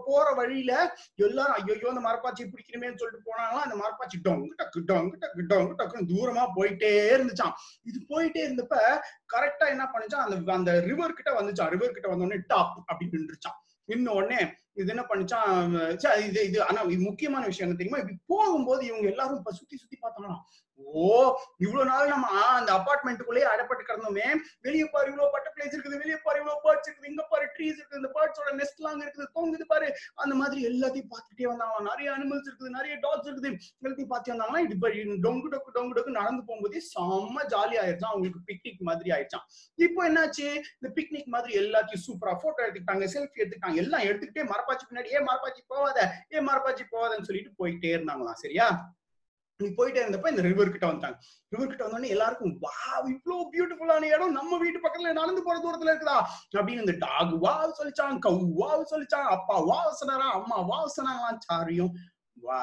போற 0.06 0.24
வழியில 0.38 0.72
எல்லாரும் 1.18 1.58
ஐயோ 1.58 1.90
அந்த 1.90 2.02
மரப்பாச்சி 2.06 2.44
பிடிக்கணுமேன்னு 2.44 3.00
சொல்லிட்டு 3.00 3.26
போனாங்களா 3.28 3.60
அந்த 3.66 3.76
மரப்பாச்சி 3.82 4.18
டொங்கு 4.24 4.48
டக்கு 4.60 4.80
டொங்கு 4.88 5.20
டக்கு 5.22 5.44
டொங்கு 5.52 5.76
டக்குன்னு 5.80 6.10
தூரமா 6.12 6.44
போயிட்டே 6.56 6.90
இருந்துச்சான் 7.14 7.54
இது 7.84 7.98
போயிட்டே 8.10 8.42
இருந்தப்ப 8.46 8.78
கரெக்டா 9.34 9.68
என்ன 9.74 9.86
பண்ணுச்சான் 9.94 10.24
அந்த 10.26 10.52
அந்த 10.52 10.72
ரிவர் 10.88 11.16
கிட்ட 11.18 11.32
வந்துச்சான் 11.38 11.70
ரிவர் 11.70 11.94
கிட்ட 11.94 12.10
வந்தோடனே 12.12 12.40
டாப் 12.48 12.74
அப்படின்னு 12.90 13.20
நின்றுச்சான் 13.20 13.58
நின்ன 13.88 14.10
உடனே 14.18 14.40
இது 14.80 14.92
என்ன 14.94 15.04
பண்ணுச்சான் 15.10 16.18
இது 16.28 16.40
இது 16.48 16.58
ஆனா 16.68 16.82
இது 16.94 17.02
முக்கியமான 17.10 17.46
விஷயம் 17.50 17.68
என்ன 17.68 17.78
தெரியுமா? 17.80 18.02
இப்படி 18.02 18.18
போகும்போது 18.32 18.82
இவங்க 18.90 19.08
எல்லாரும் 19.14 19.40
இப்ப 19.40 19.54
சுத்தி 19.60 19.76
சுத்தி 19.82 19.98
பார்த்தோம்னா 20.02 20.36
ஓ 21.00 21.08
இவ்வளவு 21.64 21.88
நாள் 21.88 22.10
நம்ம 22.12 22.26
அந்த 22.58 22.70
அபார்ட்மெண்ட்டுக்குள்ளேயே 22.76 23.46
அடைப்பட்டு 23.50 23.82
கிடந்தோமே. 23.88 24.24
வெளியே 24.64 24.86
பாரு 24.94 25.06
இவ்வளவு 25.10 25.32
பட்ட 25.34 25.48
பிளேஸ் 25.54 25.74
இருக்குது. 25.74 25.98
வெளியே 26.02 26.18
பாரு 26.24 26.38
இவ்வளவு 26.40 26.62
பேர்ட்ஸ் 26.64 26.88
இருக்குது. 26.88 27.10
இங்க 27.10 27.24
பாரு 27.32 27.44
ட்ரீஸ் 27.56 27.76
இருக்குது. 27.78 28.00
இந்த 28.00 28.10
பேர்ட்ஸோட 28.16 28.50
நெஸ்ட் 28.60 28.80
எல்லாம் 28.80 29.02
இருக்குது. 29.04 29.26
தோங்குது 29.36 29.64
பாரு. 29.72 29.88
அந்த 30.22 30.34
மாதிரி 30.40 30.60
எல்லாத்தையும் 30.70 31.10
பார்த்துட்டே 31.12 31.46
வந்தாங்க. 31.50 31.82
நிறைய 31.90 32.08
அனிமல்ஸ் 32.16 32.48
இருக்குது. 32.48 32.72
நிறைய 32.78 32.94
டாக்ஸ் 33.04 33.28
இருக்குது. 33.30 33.50
எல்லாத்தையும் 33.80 34.10
பார்த்து 34.14 34.32
வந்தாங்கன்னா 34.34 34.64
இது 34.66 34.76
டொங்கு 35.26 35.50
டொக்கு 35.54 35.76
டொங்கு 35.76 35.96
டொக்கு 35.98 36.16
நடந்து 36.20 36.42
போகும்போதே 36.48 36.82
செம்ம 36.92 37.44
ஜாலி 37.54 37.78
ஆயிடுச்சான் 37.82 38.12
அவங்களுக்கு 38.12 38.42
பிக்னிக் 38.50 38.82
மாதிரி 38.90 39.14
ஆயிடுச்சான் 39.18 39.46
இப்போ 39.86 40.02
என்னாச்சு? 40.10 40.48
இந்த 40.80 40.90
பிக்னிக் 40.98 41.30
மாதிரி 41.36 41.52
எல்லாத்தையும் 41.62 42.04
சூப்பரா 42.08 42.34
போட்டோ 42.44 42.60
எடுத்துக்கிட்டாங்க 42.66 43.06
செல்ஃபி 43.14 43.40
எடுத்துக்கிட்டாங்க. 43.42 43.78
எல்லாம் 43.84 44.06
எடுத்துக்கிட்டே 44.08 44.46
மரப்பாச்சி 44.62 44.86
பின்னாடி 44.88 45.10
ஏ 45.10 45.20
மரப்பாச்சி 45.26 45.62
போவாத 45.70 45.98
ஏ 46.32 46.40
மரப்பாச்சி 46.46 46.84
போவாதன்னு 46.90 47.28
சொல்லிட்டு 47.28 47.52
போயிட்டே 47.60 47.94
இருந்தாங்களாம் 47.94 48.42
சரியா? 48.42 48.66
போயிட்டே 49.60 50.00
இருந்தப்ப 50.02 50.30
இந்த 50.30 50.42
ரிவர் 50.44 50.70
கிட்ட 50.70 50.86
வந்தாங்க 50.86 51.16
ரிவர் 51.52 51.68
கிட்ட 51.68 51.82
வந்தோடனே 51.84 52.08
எல்லாருக்கும் 52.14 52.54
வா 52.62 52.72
இவ்வளவு 53.10 53.42
பியூட்டிஃபுல்லான 53.52 54.08
இடம் 54.08 54.32
நம்ம 54.38 54.58
வீட்டு 54.62 54.78
பக்கத்துல 54.80 55.12
நடந்து 55.18 55.42
போற 55.42 55.56
தூரத்துல 55.58 55.92
இருக்குதா? 55.92 56.16
அப்படின்னு 56.52 56.84
இந்த 56.84 56.94
டாக் 57.04 57.34
வா 57.44 57.52
சொல்லிச்சான் 57.78 58.18
கவ் 58.24 58.40
வா 58.58 58.70
சொல்லிச்சான் 58.92 59.28
அப்பா 59.34 59.56
வா 59.68 59.78
சொன்னாரா 60.00 60.28
அம்மா 60.38 60.58
வா 60.70 60.78
சொன்னாங்களாம் 60.96 61.40
சாரியும் 61.46 61.92
வா 62.34 62.62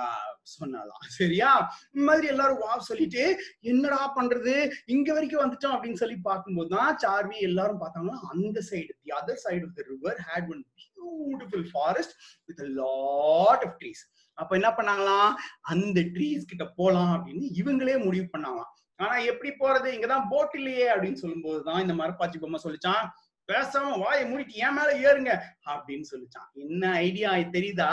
சொன்னாலாம் 0.59 1.05
சரியா? 1.07 1.71
இந்த 1.93 2.05
மாதிரி 2.05 2.27
எல்லாரும் 2.27 2.57
வா 2.57 2.79
சொல்லிட்டு 2.79 3.39
என்னடா 3.59 4.13
பண்றது? 4.15 4.71
இங்க 4.85 5.13
வரைக்கும் 5.13 5.43
வந்துட்டோம் 5.43 5.75
அப்படின்னு 5.75 5.93
சொல்லி 5.93 6.17
பார்க்கும்போது 6.17 6.69
தான் 6.69 6.97
சார்வி 6.97 7.37
எல்லாரும் 7.39 7.81
பார்த்தாங்கன்னா 7.81 8.19
அந்த 8.29 8.63
side 8.71 8.91
the 9.01 9.11
other 9.21 9.43
side 9.45 9.63
of 9.63 9.75
the 9.75 9.83
river 9.87 10.19
had 10.29 10.49
one 10.49 10.65
beautiful 10.97 11.67
forest 11.71 12.15
with 12.45 12.59
lot 12.59 13.65
of 13.65 13.77
trees 13.81 14.03
அப்ப 14.33 14.55
என்ன 14.55 14.69
பண்ணாங்களாம் 14.69 15.31
அந்த 15.61 15.99
ட்ரீஸ் 15.99 16.45
கிட்ட 16.45 16.65
போலாம் 16.65 17.13
அப்படின்னு 17.15 17.45
இவங்களே 17.61 18.03
முடிவு 18.03 18.29
பண்ணாங்களாம். 18.37 18.73
ஆனா 18.95 19.17
எப்படி 19.17 19.49
போறது? 19.49 19.85
இங்கதான் 19.85 20.27
போட் 20.29 20.55
இல்லையே 20.55 20.91
அப்படின்னு 20.93 21.13
சொல்லும் 21.13 21.41
போதுதான் 21.41 21.81
இந்த 21.81 21.93
மரப்பாச்சி 21.93 22.37
பொம்மை 22.39 22.59
சொல்லிச்சான். 22.63 23.09
பேசாம 23.51 23.97
வாயை 24.03 24.23
மூடிட்டு 24.31 24.61
ஏன் 24.65 24.77
மேல 24.77 24.89
ஏறுங்க 25.07 25.31
அப்படின்னு 25.71 26.05
சொல்லிச்சான். 26.11 26.49
என்ன 26.65 26.83
ஐடியா? 27.07 27.31
தெரியுதா? 27.57 27.91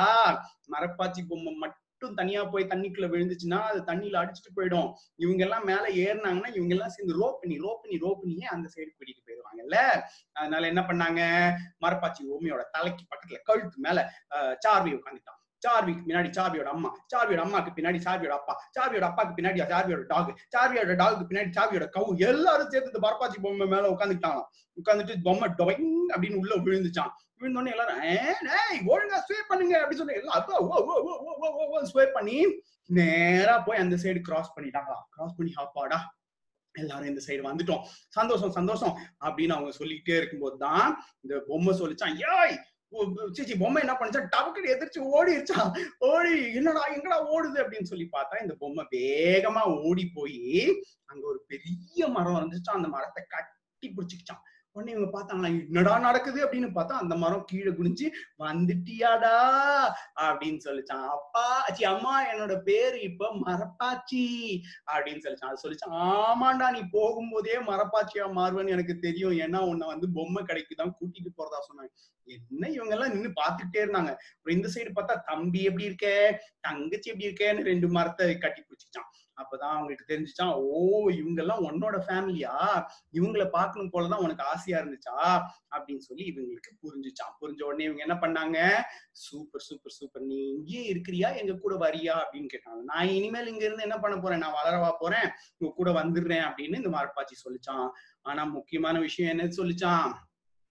மரப்பாச்சி 0.75 1.23
பொம்மை 1.29 1.53
மட்டும் 1.65 1.85
தனியா 2.15 2.41
போய் 2.53 2.71
தண்ணிக்குள்ள 2.73 3.07
விழுந்துச்சுன்னா 3.13 3.59
அது 3.69 3.79
தண்ணியில 3.91 4.21
அடிச்சுட்டு 4.23 4.51
போயிடும். 4.57 4.89
இவங்க 5.17 5.43
எல்லாம் 5.47 5.65
மேல 5.65 5.85
ஏறினாங்கன்னா 6.03 6.51
இவங்க 6.59 6.75
எல்லாம் 6.77 6.93
சேர்ந்து 6.97 7.15
ரோப் 7.21 7.39
பண்ணி 7.43 7.57
ரோப் 7.63 7.81
பண்ணி 7.83 7.97
ரோப் 8.05 8.21
பண்ணியே 8.23 8.49
அந்த 8.55 8.67
சைடு 8.75 8.91
கூட்டிட்டு 8.97 9.25
போயிடுவாங்கல்ல? 9.27 9.79
அதனால 10.33 10.67
என்ன 10.67 10.83
பண்ணாங்க? 10.91 11.23
மரப்பாச்சி 11.85 12.23
ஓமியோட 12.35 12.65
தலைக்கு 12.77 13.05
பக்கத்துல 13.13 13.41
கழுத்து 13.45 13.87
மேல 13.87 13.99
சார்வி 14.67 14.93
உட்காந்துட்டான் 14.99 15.36
சார்விக்கு 15.63 16.03
பின்னாடி 16.03 16.31
சார்வியோட 16.33 16.69
அம்மா. 16.73 16.89
சார்வியோட 17.13 17.43
அம்மாக்கு 17.45 17.71
பின்னாடி 17.77 17.99
சார்வியோட 18.05 18.35
அப்பா. 18.37 18.55
சார்வியோட 18.77 19.05
அப்பாக்கு 19.09 19.37
பின்னாடி 19.37 19.61
சார்வியோட 19.65 20.03
டாக் 20.11 20.33
சார்வியோட 20.55 20.97
டாகுக்கு 21.01 21.29
பின்னாடி 21.29 21.51
சார்வியோட 21.57 21.87
கவு 21.95 22.17
எல்லாரும் 22.29 22.71
சேர்த்து 22.73 22.93
இந்த 22.93 23.03
பரப்பாச்சி 23.05 23.39
பொம்மை 23.45 23.69
மேல 23.69 23.93
உட்காந்துக்கிட்டாங்களாம் 23.95 24.51
உட்காந்துட்டு 24.79 25.17
பொம்மை 25.25 25.49
டொயிங் 25.61 25.87
அப்படின்னு 26.13 26.41
உள்ள 26.43 26.55
விழுந்துச்சான் 26.65 27.13
விழுந்தோடனே 27.41 27.73
எல்லாரும் 27.75 28.03
ஏய், 28.55 28.79
ஒழுங்கா 28.91 29.19
ஸ்வே 29.25 29.39
பண்ணுங்க 29.49 29.75
அப்படின்னு 29.81 30.03
சொல்லி 30.03 30.21
எல்லாம் 30.21 31.91
ஸ்வே 31.91 32.05
பண்ணி 32.15 32.37
நேரா 32.91 33.57
போய் 33.67 33.83
அந்த 33.83 33.97
சைடு 34.03 34.21
கிராஸ் 34.23 34.55
பண்ணிட்டாங்களா 34.55 35.01
கிராஸ் 35.15 35.37
பண்ணி 35.39 35.53
ஹாப்பாடா 35.57 35.99
எல்லாரும் 36.75 37.11
இந்த 37.11 37.23
சைடு 37.27 37.43
வந்துட்டோம். 37.45 37.83
சந்தோஷம் 38.17 38.51
சந்தோஷம் 38.51 38.95
அப்படின்னு 39.27 39.55
அவங்க 39.55 39.71
சொல்லிக்கிட்டே 39.77 40.17
இருக்கும்போது 40.19 40.57
தான் 40.59 40.89
இந்த 41.25 41.35
பொம்மை 41.47 41.73
சொல்லிச்சான் 41.79 42.17
ஏய் 42.33 42.57
சீச்சி 43.33 43.55
பொம்மை 43.55 43.81
என்ன 43.83 43.95
பண்ணுச்சா 43.95 44.21
டபக்குன்னு 44.27 44.75
எதிர்த்து 44.75 45.01
ஓடிடுச்சான் 45.13 45.71
ஓடி 46.09 46.35
என்னடா 46.55 46.83
எங்கடா 46.95 47.19
ஓடுது 47.33 47.59
அப்படின்னு 47.63 47.91
சொல்லி 47.91 48.07
பார்த்தா 48.13 48.43
இந்த 48.43 48.55
பொம்மை 48.59 48.85
வேகமா 48.93 49.63
ஓடி 49.83 50.05
போய் 50.15 50.39
அங்க 51.07 51.23
ஒரு 51.27 51.41
பெரிய 51.47 52.09
மரம் 52.09 52.39
இருந்துச்சு 52.39 52.73
அந்த 52.73 52.89
மரத்தை 52.89 53.23
கட்டி 53.29 53.89
பிடிச்சிக்கிச்சான் 53.89 54.43
உடனே 54.77 54.95
இவங்க 54.95 55.11
பார்த்தாங்களா 55.13 55.49
என்னடா 55.53 55.93
நடக்குது 56.07 56.39
அப்படின்னு 56.45 56.69
பார்த்தா 56.77 56.95
அந்த 57.03 57.15
மரம் 57.23 57.45
கீழே 57.51 57.71
குனிஞ்சு 57.77 58.07
வந்துட்டியாடா 58.45 59.37
அப்படின்னு 60.27 60.61
சொல்லிச்சான். 60.67 61.07
அப்பா 61.17 61.45
சி 61.77 61.85
அம்மா 61.93 62.15
என்னோட 62.33 62.55
பேரு 62.69 62.99
இப்ப 63.09 63.31
மரப்பாச்சி 63.47 64.25
அப்படின்னு 64.95 65.25
சொல்லிச்சான். 65.25 65.53
அது 65.53 65.65
சொல்லிச்சான் 65.65 65.95
ஆமாண்டா 66.09 66.69
நீ 66.77 66.83
போகும்போதே 66.97 67.57
மரப்பாச்சியா 67.71 68.27
மாறுவேன்னு 68.39 68.75
எனக்கு 68.77 68.97
தெரியும். 69.07 69.39
ஏன்னா 69.47 69.63
உன்னை 69.71 69.87
வந்து 69.95 70.09
பொம்மை 70.19 70.43
கடைக்கு 70.51 70.77
தான் 70.83 70.97
கூட்டிட்டு 70.99 71.33
போறதா 71.39 71.61
சொன்னாங்க. 71.69 71.93
என்ன 72.29 72.63
இவங்க 72.77 72.93
எல்லாம் 72.95 73.13
நின்னு 73.15 73.29
பாத்துக்கிட்டே 73.41 73.83
இருந்தாங்க. 73.85 74.13
அப்புறம் 74.37 74.57
இந்த 74.59 74.69
சைடு 74.75 74.91
பார்த்தா 74.95 75.17
தம்பி 75.31 75.61
எப்படி 75.69 75.89
இருக்க 75.89 76.07
தங்கச்சி 76.67 77.11
எப்படி 77.13 77.29
இருக்கேன்னு 77.29 77.69
ரெண்டு 77.71 77.89
மரத்தை 77.97 78.27
கட்டி 78.45 78.61
பிடிச்சிச்சான் 78.63 79.11
அப்பதான் 79.37 79.75
அவங்களுக்கு 79.75 80.09
தெரிஞ்சுச்சான் 80.09 80.53
ஓ 80.57 81.09
இவங்க 81.11 81.41
எல்லாம் 81.43 81.65
உன்னோட 81.65 81.97
ஃபேமிலியா 82.07 82.55
இவங்களை 83.13 83.47
பார்க்கணும் 83.49 83.93
போலதான் 83.93 84.23
உனக்கு 84.23 84.45
ஆசையா 84.45 84.79
இருந்துச்சா? 84.81 85.17
அப்படின்னு 85.71 85.97
சொல்லி 85.97 86.25
இவங்களுக்கு 86.33 86.73
புரிஞ்சுச்சான் 86.83 87.35
புரிஞ்ச 87.41 87.63
உடனே 87.63 87.85
இவங்க 87.85 88.03
என்ன 88.03 88.19
பண்ணாங்க? 88.21 88.59
Super 89.13 89.61
super 89.61 89.93
super. 89.93 90.23
நீ 90.23 90.49
இங்கேயே 90.49 90.95
இருக்கிறியா? 90.95 91.37
எங்க 91.37 91.55
கூட 91.55 91.75
வரியா? 91.77 92.15
அப்படின்னு 92.23 92.49
கேட்டாங்க. 92.55 92.83
நான் 92.83 93.09
இனிமேல் 93.09 93.47
இங்க 93.47 93.65
இருந்து 93.65 93.83
என்ன 93.83 93.99
பண்ண 93.99 94.17
போறேன்? 94.17 94.39
நான் 94.39 94.59
வளரவா 94.63 94.93
போறேன்? 94.99 95.29
உங்க 95.59 95.75
கூட 95.75 95.91
வந்துடுறேன் 95.91 96.47
அப்படின்னு 96.49 96.81
இந்த 96.83 96.89
மரப்பாச்சி 96.89 97.37
சொல்லிச்சான் 97.45 97.87
ஆனா 98.23 98.45
முக்கியமான 98.45 98.99
விஷயம் 98.99 99.39
என்ன 99.39 99.45
சொல்லிச்சான் 99.45 100.09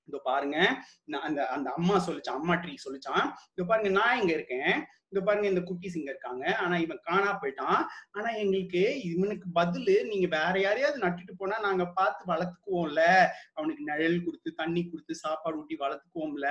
இதோ 0.09 0.17
பாருங்க 0.23 0.57
நான் 1.05 1.21
அந்த 1.21 1.47
அந்த 1.47 1.71
அம்மா 1.71 1.95
சொல்லிச்சான் 2.07 2.39
அம்மா 2.39 2.53
ட்ரீ 2.53 2.73
சொல்லிச்சான் 2.83 3.25
இதோ 3.55 3.63
பாருங்க 3.67 3.89
நான் 3.89 4.19
இங்க 4.21 4.33
இருக்கேன். 4.33 4.75
இதோ 5.15 5.23
பாருங்க 5.25 5.47
இந்த 5.47 5.61
குட்டீஸ் 5.69 5.97
இங்க 5.97 6.09
இருக்காங்க. 6.13 6.45
ஆனா 6.63 6.75
இவன் 6.77 7.05
காணா 7.09 7.29
போயிட்டான். 7.41 7.81
ஆனா 8.11 8.29
எங்களுக்கு 8.43 8.81
இவனுக்கு 9.11 9.47
பதிலு 9.55 9.95
நீங்க 10.11 10.27
வேற 10.37 10.53
யாரையாவது 10.59 10.97
நட்டுட்டு 11.05 11.33
போனா 11.37 11.57
நாங்க 11.59 11.85
பார்த்து 11.99 12.31
வளர்த்துக்குவோம்ல. 12.31 13.03
அவனுக்கு 13.53 13.83
நிழல் 13.83 14.25
கொடுத்து 14.25 14.51
தண்ணி 14.53 14.83
கொடுத்து 14.85 15.15
சாப்பாடு 15.15 15.57
ஊட்டி 15.57 15.77
வளர்த்துக்குவோம்ல. 15.85 16.49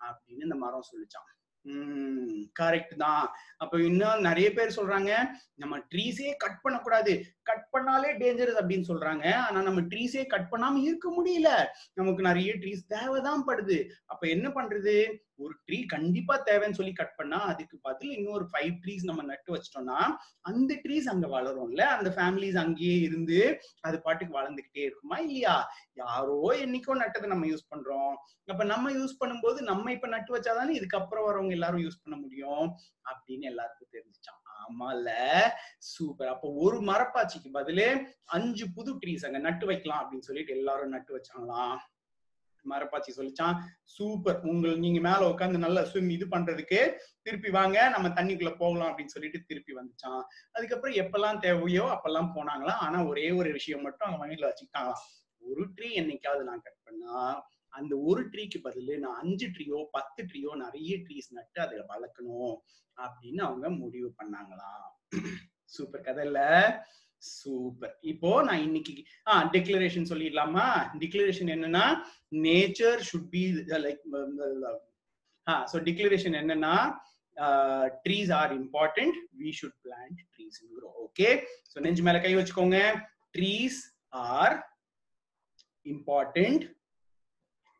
அப்படின்னு 0.00 0.48
இந்த 0.48 0.58
மரம் 0.64 0.90
சொல்லிச்சான். 0.90 1.28
உம் 1.64 2.38
கரெக்ட் 2.60 2.94
தான். 2.96 3.24
அப்ப 3.56 3.78
இன்னும் 3.82 4.24
நிறைய 4.28 4.48
பேர் 4.52 4.76
சொல்றாங்க 4.76 5.10
நம்ம 5.54 5.74
ட்ரீஸே 5.92 6.30
கட் 6.44 6.62
பண்ணக்கூடாது. 6.62 7.12
கட் 7.42 7.68
பண்ணாலே 7.72 8.08
டேஞ்சரஸ் 8.18 8.60
அப்படின்னு 8.60 8.84
சொல்றாங்க. 8.88 9.34
ஆனா 9.34 9.62
நம்ம 9.62 9.80
ட்ரீஸே 9.80 10.26
கட் 10.26 10.48
பண்ணாம 10.50 10.76
இருக்க 10.76 11.10
முடியல. 11.10 11.66
நமக்கு 11.94 12.22
நிறைய 12.22 12.54
ட்ரீஸ் 12.54 12.86
தேவைதான் 12.88 13.44
படுது. 13.46 13.88
அப்ப 14.06 14.28
என்ன 14.28 14.48
பண்றது? 14.48 15.16
ஒரு 15.36 15.54
ட்ரீ 15.66 15.86
கண்டிப்பா 15.86 16.42
தேவைன்னு 16.46 16.72
சொல்லி 16.72 16.92
கட் 16.92 17.16
பண்ணா 17.16 17.38
அதுக்கு 17.44 17.78
பதில் 17.82 18.10
இன்னொரு 18.10 18.48
ஃபைவ் 18.52 18.72
ட்ரீஸ் 18.86 19.02
நம்ம 19.02 19.22
நட்டு 19.22 19.56
வச்சிட்டோம்னா 19.56 20.00
அந்த 20.40 20.74
ட்ரீஸ் 20.74 21.08
அங்க 21.08 21.26
வளரும்ல. 21.26 21.80
அந்த 21.80 22.10
ஃபேமிலிஸ் 22.10 22.58
அங்கேயே 22.58 22.98
இருந்து 22.98 23.60
அது 23.80 24.00
பாட்டுக்கு 24.00 24.40
வளர்ந்துகிட்டே 24.40 24.82
இருக்குமா 24.84 25.18
இல்லையா? 25.18 25.70
யாரோ 25.92 26.40
என்னைக்கோ 26.52 26.94
நட்டதை 26.94 27.26
நம்ம 27.26 27.46
யூஸ் 27.46 27.68
பண்றோம். 27.74 28.14
அப்ப 28.46 28.64
நம்ம 28.64 28.92
யூஸ் 28.92 29.16
பண்ணும்போது 29.20 29.60
நம்ம 29.60 29.92
இப்ப 29.92 30.06
நட்டு 30.06 30.36
வச்சாதானே 30.36 30.72
இதுக்கப்புறம் 30.72 31.26
வரவங்க 31.26 31.50
எல்லாரும் 31.50 31.80
யூஸ் 31.80 32.02
பண்ண 32.02 32.20
முடியும் 32.20 32.74
அப்படின்னு 33.04 33.40
எல்லாருக்கும் 33.40 33.92
தெரிஞ்சிச்சான் 33.92 34.40
ஆமால. 34.64 35.08
சூப்பர். 35.78 36.28
அப்போ 36.28 36.48
ஒரு 36.50 36.78
மரப்பாச்சிக்கு 36.80 37.48
பதிலு 37.54 38.06
அஞ்சு 38.24 38.66
புது 38.74 38.94
ட்ரீஸ் 38.94 39.26
அங்க 39.26 39.38
நட்டு 39.38 39.66
வைக்கலாம் 39.66 40.02
அப்படின்னு 40.02 40.28
சொல்லிட்டு 40.28 40.56
எல்லாரும் 40.56 40.88
நட்டு 40.88 41.12
வச்சாங்களாம். 41.16 41.76
மரப்பாச்சி 42.64 43.10
சொல்லிச்சான் 43.16 43.56
சூப்பர். 43.84 44.40
உங்கள் 44.40 44.78
நீங்க 44.78 45.00
மேல 45.00 45.28
உட்காந்து 45.28 45.58
நல்லா 45.58 45.84
ஸ்விம் 45.84 46.10
இது 46.10 46.26
பண்றதுக்கு 46.26 46.94
திருப்பி 47.22 47.50
வாங்க 47.50 47.88
நம்ம 47.88 48.08
தண்ணிக்குள்ள 48.08 48.56
போகலாம் 48.56 48.90
அப்படின்னு 48.90 49.14
சொல்லிட்டு 49.14 49.40
திருப்பி 49.46 49.72
வந்துச்சான். 49.74 50.22
அதுக்கப்புறம் 50.52 50.96
எப்பெல்லாம் 50.96 51.38
தேவையோ 51.38 51.84
அப்பெல்லாம் 51.84 52.30
போனாங்களாம். 52.34 52.82
ஆனா 52.86 53.04
ஒரே 53.04 53.30
ஒரு 53.30 53.52
விஷயம் 53.52 53.82
மட்டும் 53.82 54.08
அவங்க 54.08 54.26
மைண்ட்ல 54.26 54.50
வச்சுக்கிட்டாங்களாம். 54.50 55.02
ஒரு 55.38 55.64
ட்ரீ 55.68 55.88
என்னைக்காவது 55.94 56.42
நான் 56.42 56.60
கட் 56.60 56.82
பண்ணா 56.82 57.46
அந்த 57.72 57.92
ஒரு 58.08 58.22
ட்ரீக்கு 58.32 58.58
பதில் 58.62 58.92
நான் 59.04 59.20
அஞ்சு 59.22 59.46
ட்ரீயோ 59.46 59.78
பத்து 59.96 60.22
ட்ரீயோ 60.30 60.52
நிறைய 60.64 60.96
ட்ரீஸ் 61.06 61.30
நட்டு 61.30 61.60
அதை 61.60 61.78
வளர்க்கணும் 61.92 62.54
அப்படின்னு 62.96 63.42
அவங்க 63.48 63.66
முடிவு 63.82 64.08
பண்ணாங்களாம் 64.18 64.88
சூப்பர் 65.74 66.04
கதை 66.06 66.24
இல்ல? 66.26 66.40
சூப்பர். 67.22 67.94
இப்போ 68.02 68.30
நான் 68.42 68.62
இன்னைக்கு 68.62 68.92
ஆ 69.28 69.34
டிக்ளரேஷன் 69.54 70.08
சொல்லிடலாமா? 70.10 70.66
டிக்ளரேஷன் 71.02 71.52
என்னன்னா 71.54 71.84
nature 72.46 73.00
should 73.08 73.30
be 73.30 73.42
like 73.84 74.02
a 75.46 75.54
so 75.72 75.78
declaration 75.88 76.36
என்னன்னா 76.40 76.74
trees 78.04 78.32
are 78.40 78.52
important 78.60 79.16
we 79.40 79.50
should 79.60 79.78
plant 79.86 80.20
trees 80.34 80.58
okay 81.06 81.28
so 81.72 81.78
நெஞ்சு 81.80 82.02
மேல 82.02 82.18
கை 82.20 82.34
வச்சுக்கோங்க. 82.36 82.78
Trees 83.34 83.80
are 84.32 84.54
important 85.86 86.64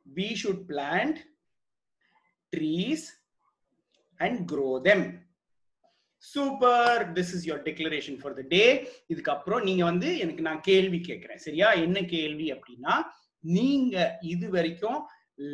we 0.07 0.35
should 0.35 0.69
plant 0.69 1.17
trees 2.53 3.13
and 4.21 4.47
grow 4.47 4.79
them. 4.89 5.03
Super 6.19 7.13
this 7.13 7.33
is 7.37 7.47
your 7.49 7.63
declaration 7.63 8.19
for 8.21 8.35
the 8.35 8.41
day 8.49 8.65
இதுக்கப்புறம் 9.09 9.63
நீங்க 9.63 9.85
வந்து 9.85 10.19
எனக்கு 10.19 10.43
நான் 10.43 10.61
கேள்வி 10.61 11.01
கேட்கிறேன். 11.01 11.39
சரியா? 11.39 11.73
என்ன 11.73 12.01
கேள்வி 12.03 12.53
அப்படின்னா 12.53 12.95
நீங்க 13.41 14.19
இது 14.21 14.51
வரைக்கும் 14.51 15.01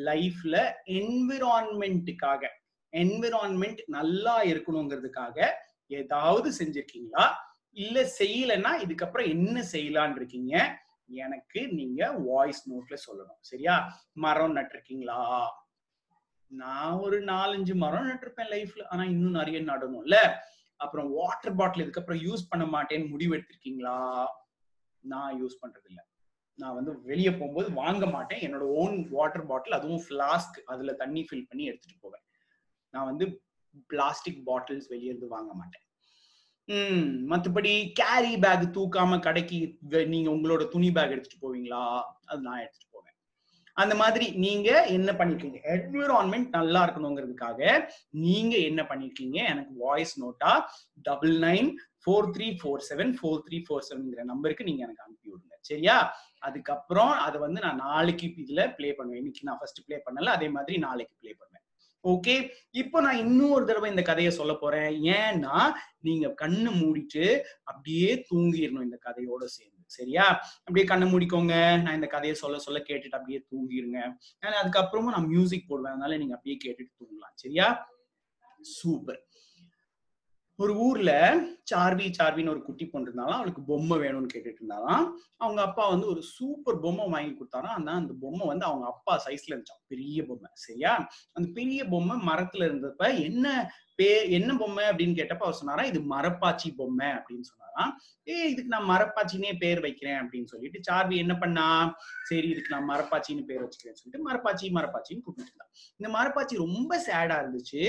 லைஃப்ல 0.08 0.74
என்விரான்மெண்ட்டுக்காக 0.86 2.42
என்விரான்மெண்ட் 2.92 3.80
நல்லா 3.86 4.42
இருக்கணுங்கிறதுக்காக 4.42 5.48
ஏதாவது 5.86 6.52
செஞ்சிருக்கீங்களா? 6.58 7.26
இல்ல 7.72 8.10
செய்யலைன்னா 8.18 8.72
இதுக்கப்புறம் 8.84 9.28
என்ன 9.28 9.64
செய்யலான் 9.72 10.16
இருக்கீங்க? 10.16 10.82
எனக்கு 11.08 11.68
நீங்க 11.68 12.12
வாய்ஸ் 12.12 12.72
நோட்ல 12.72 12.96
சொல்லணும். 13.06 13.40
சரியா? 13.40 14.00
மரம் 14.12 14.56
நட்டிருக்கீங்களா? 14.56 15.48
நான் 16.46 16.92
ஒரு 16.92 17.24
நாலஞ்சு 17.24 17.74
மரம் 17.74 18.08
நட்டிருப்பேன் 18.08 18.50
லைஃப்ல 18.50 18.86
ஆனா 18.88 19.04
இன்னும் 19.04 19.30
நிறைய 19.30 19.60
நடணும்ல. 19.60 20.34
அப்புறம் 20.76 21.10
வாட்டர் 21.10 21.54
பாட்டில் 21.54 21.90
இதுக்கப்புறம் 21.90 22.22
யூஸ் 22.22 22.48
பண்ண 22.48 22.64
மாட்டேன்னு 22.66 23.08
முடிவு 23.08 23.34
எடுத்திருக்கீங்களா? 23.34 24.26
நான் 25.00 25.42
யூஸ் 25.42 25.58
பண்றது 25.62 25.86
இல்லை 25.86 26.04
நான் 26.54 26.74
வந்து 26.74 27.02
வெளியே 27.02 27.30
போகும்போது 27.30 27.72
வாங்க 27.72 28.06
மாட்டேன். 28.06 28.40
என்னோட 28.40 28.60
ஓன் 28.60 29.08
வாட்டர் 29.10 29.46
பாட்டில் 29.46 29.72
அதுவும் 29.72 30.02
ஃபிளாஸ்க் 30.08 30.58
அதுல 30.66 30.92
தண்ணி 30.92 31.20
ஃபில் 31.20 31.46
பண்ணி 31.48 31.64
எடுத்துட்டு 31.64 31.98
போவேன். 32.00 32.22
நான் 32.90 33.04
வந்து 33.04 33.42
பிளாஸ்டிக் 33.86 34.42
பாட்டில்ஸ் 34.46 34.88
வெளியே 34.88 35.08
இருந்து 35.08 35.28
வாங்க 35.28 35.54
மாட்டேன். 35.54 35.82
ம் 36.68 37.04
மற்றபடி 37.30 37.70
கேரி 37.92 38.32
பேக் 38.38 38.64
தூக்காம 38.76 39.18
கடைக்கு 39.20 39.58
நீங்க 40.06 40.28
உங்களோட 40.30 40.68
துணி 40.68 40.88
பேக் 40.92 41.10
எடுத்துட்டு 41.10 41.42
போவீங்களா? 41.44 41.84
அது 42.26 42.40
நான் 42.40 42.58
எடுத்துட்டு 42.58 42.88
போவேன். 42.90 43.14
அந்த 43.76 43.94
மாதிரி 43.94 44.26
நீங்க 44.36 44.68
என்ன 44.86 45.10
பண்ணிருக்கீங்க? 45.12 45.58
என்விரான்மெண்ட் 45.74 46.50
நல்லா 46.50 46.80
இருக்கணுங்கிறதுக்காக 46.86 47.60
நீங்க 48.24 48.56
என்ன 48.56 48.82
பண்ணிருக்கீங்க? 48.82 49.38
எனக்கு 49.52 49.72
voice 49.78 50.14
NOTA 50.22 50.52
double 51.02 51.34
nine 51.38 51.70
four 52.02 52.28
three 52.34 52.48
four 52.60 52.82
seven 52.90 53.12
four 53.18 53.42
three 53.46 53.60
four 53.66 53.86
செவன்ங்கிற 53.88 54.24
நம்பருக்கு 54.24 54.64
நீங்க 54.64 54.82
எனக்கு 54.82 55.04
அனுப்பி 55.06 55.28
விடுங்க. 55.30 55.54
சரியா? 55.60 55.96
அதுக்கப்புறம் 56.38 57.14
அதை 57.26 57.40
வந்து 57.40 57.60
நான் 57.60 57.82
நாளைக்கு 57.86 58.26
இதுல 58.44 58.74
பிளே 58.74 58.90
பண்ணுவேன். 58.92 59.20
இன்னைக்கு 59.22 59.48
நான் 59.50 59.60
ஃபர்ஸ்ட் 59.60 59.84
ப்ளே 59.86 59.98
பண்ணல 60.06 60.34
அதே 60.38 60.48
மாதிரி 60.48 60.78
நாளைக்கு 60.78 61.14
ப்ளே 61.20 61.32
பண்ணுவேன். 61.32 61.57
ஓகே 62.04 62.48
இப்போ 62.70 63.00
நான் 63.00 63.16
இன்னொரு 63.16 63.64
தடவை 63.64 63.90
இந்த 63.90 64.02
கதையை 64.02 64.32
சொல்ல 64.32 64.54
போறேன். 64.54 65.02
ஏன்னா 65.02 65.72
நீங்க 65.98 66.34
கண்ணு 66.42 66.70
மூடிட்டு 66.80 67.40
அப்படியே 67.62 68.24
தூங்கிடணும் 68.30 68.82
இந்த 68.82 68.98
கதையோட 69.04 69.44
சேர்ந்து. 69.44 69.76
சரியா? 69.86 70.40
அப்படியே 70.58 70.86
கண்ணை 70.86 71.12
மூடிக்கோங்க. 71.12 71.82
நான் 71.82 71.94
இந்த 71.94 72.06
கதையை 72.06 72.36
சொல்ல 72.36 72.58
சொல்ல 72.58 72.82
கேட்டுட்டு 72.88 73.18
அப்படியே 73.18 73.44
தூங்கிருங்க 73.50 74.14
அதுக்கப்புறமும் 74.42 75.14
நான் 75.14 75.26
மியூசிக் 75.26 75.68
போடுவேன். 75.68 75.92
அதனால 75.92 76.16
நீங்க 76.16 76.34
அப்படியே 76.34 76.58
கேட்டுட்டு 76.64 77.02
தூங்கலாம். 77.02 77.34
சரியா? 77.34 77.96
சூப்பர் 78.60 79.27
ஒரு 80.58 80.72
ஊர்ல 80.76 81.10
சார்வி 81.70 82.06
சார்வின்னு 82.18 82.48
ஒரு 82.48 82.62
குட்டி 82.62 82.84
பொண்ணு 82.86 83.06
இருந்தாலும் 83.06 83.36
அவளுக்கு 83.36 83.62
பொம்மை 83.62 83.98
வேணும்னு 83.98 84.32
கேட்டுட்டு 84.34 84.60
இருந்தாலும் 84.60 85.02
அவங்க 85.38 85.60
அப்பா 85.62 85.88
வந்து 85.88 86.06
ஒரு 86.06 86.22
சூப்பர் 86.22 86.80
பொம்மை 86.80 87.08
வாங்கி 87.08 87.34
கொடுத்தாலும் 87.34 87.70
ஆனா 87.70 87.92
அந்த 87.94 88.14
பொம்மை 88.20 88.46
வந்து 88.46 88.64
அவங்க 88.64 88.86
அப்பா 88.86 89.14
சைஸ்ல 89.26 89.52
இருந்துச்சான் 89.52 89.84
பெரிய 89.86 90.26
பொம்மை. 90.26 90.50
சரியா? 90.54 90.94
அந்த 91.32 91.48
பெரிய 91.54 91.84
பொம்மை 91.84 92.16
மரத்துல 92.28 92.68
இருந்தப்ப 92.68 93.24
என்ன 93.24 93.46
பேர் 93.98 94.26
என்ன 94.38 94.50
பொம்மை 94.56 94.84
அப்படின்னு 94.90 95.18
கேட்டப்ப 95.18 95.46
அவர் 95.46 95.60
சொன்னாரா 95.60 95.84
இது 95.90 96.00
மரப்பாச்சி 96.12 96.68
பொம்மை 96.80 97.08
அப்படின்னு 97.16 97.46
சொன்னாராம் 97.50 97.92
ஏ 98.28 98.36
இதுக்கு 98.52 98.74
நான் 98.74 98.90
மரப்பாச்சினே 98.90 99.52
பேர் 99.62 99.80
வைக்கிறேன் 99.86 100.18
அப்படின்னு 100.22 100.50
சொல்லிட்டு 100.52 100.78
சார்வி 100.88 101.16
என்ன 101.24 101.34
பண்ணா 101.38 101.66
சரி 102.30 102.48
இதுக்கு 102.54 102.74
நான் 102.74 102.88
மரப்பாச்சின்னு 102.90 103.44
பேர் 103.50 103.62
வச்சுக்கிறேன்னு 103.64 104.00
சொல்லிட்டு 104.00 104.26
மரப்பாச்சி 104.28 104.66
மரப்பாச்சின்னு 104.78 105.24
கூப்பிட்டு 105.24 105.50
இருந்தா. 105.50 105.66
இந்த 106.00 106.08
மரப்பாச்சி 106.16 106.56
ரொம்ப 106.64 107.00
சேடா 107.08 107.36
இருந்துச்சு. 107.42 107.80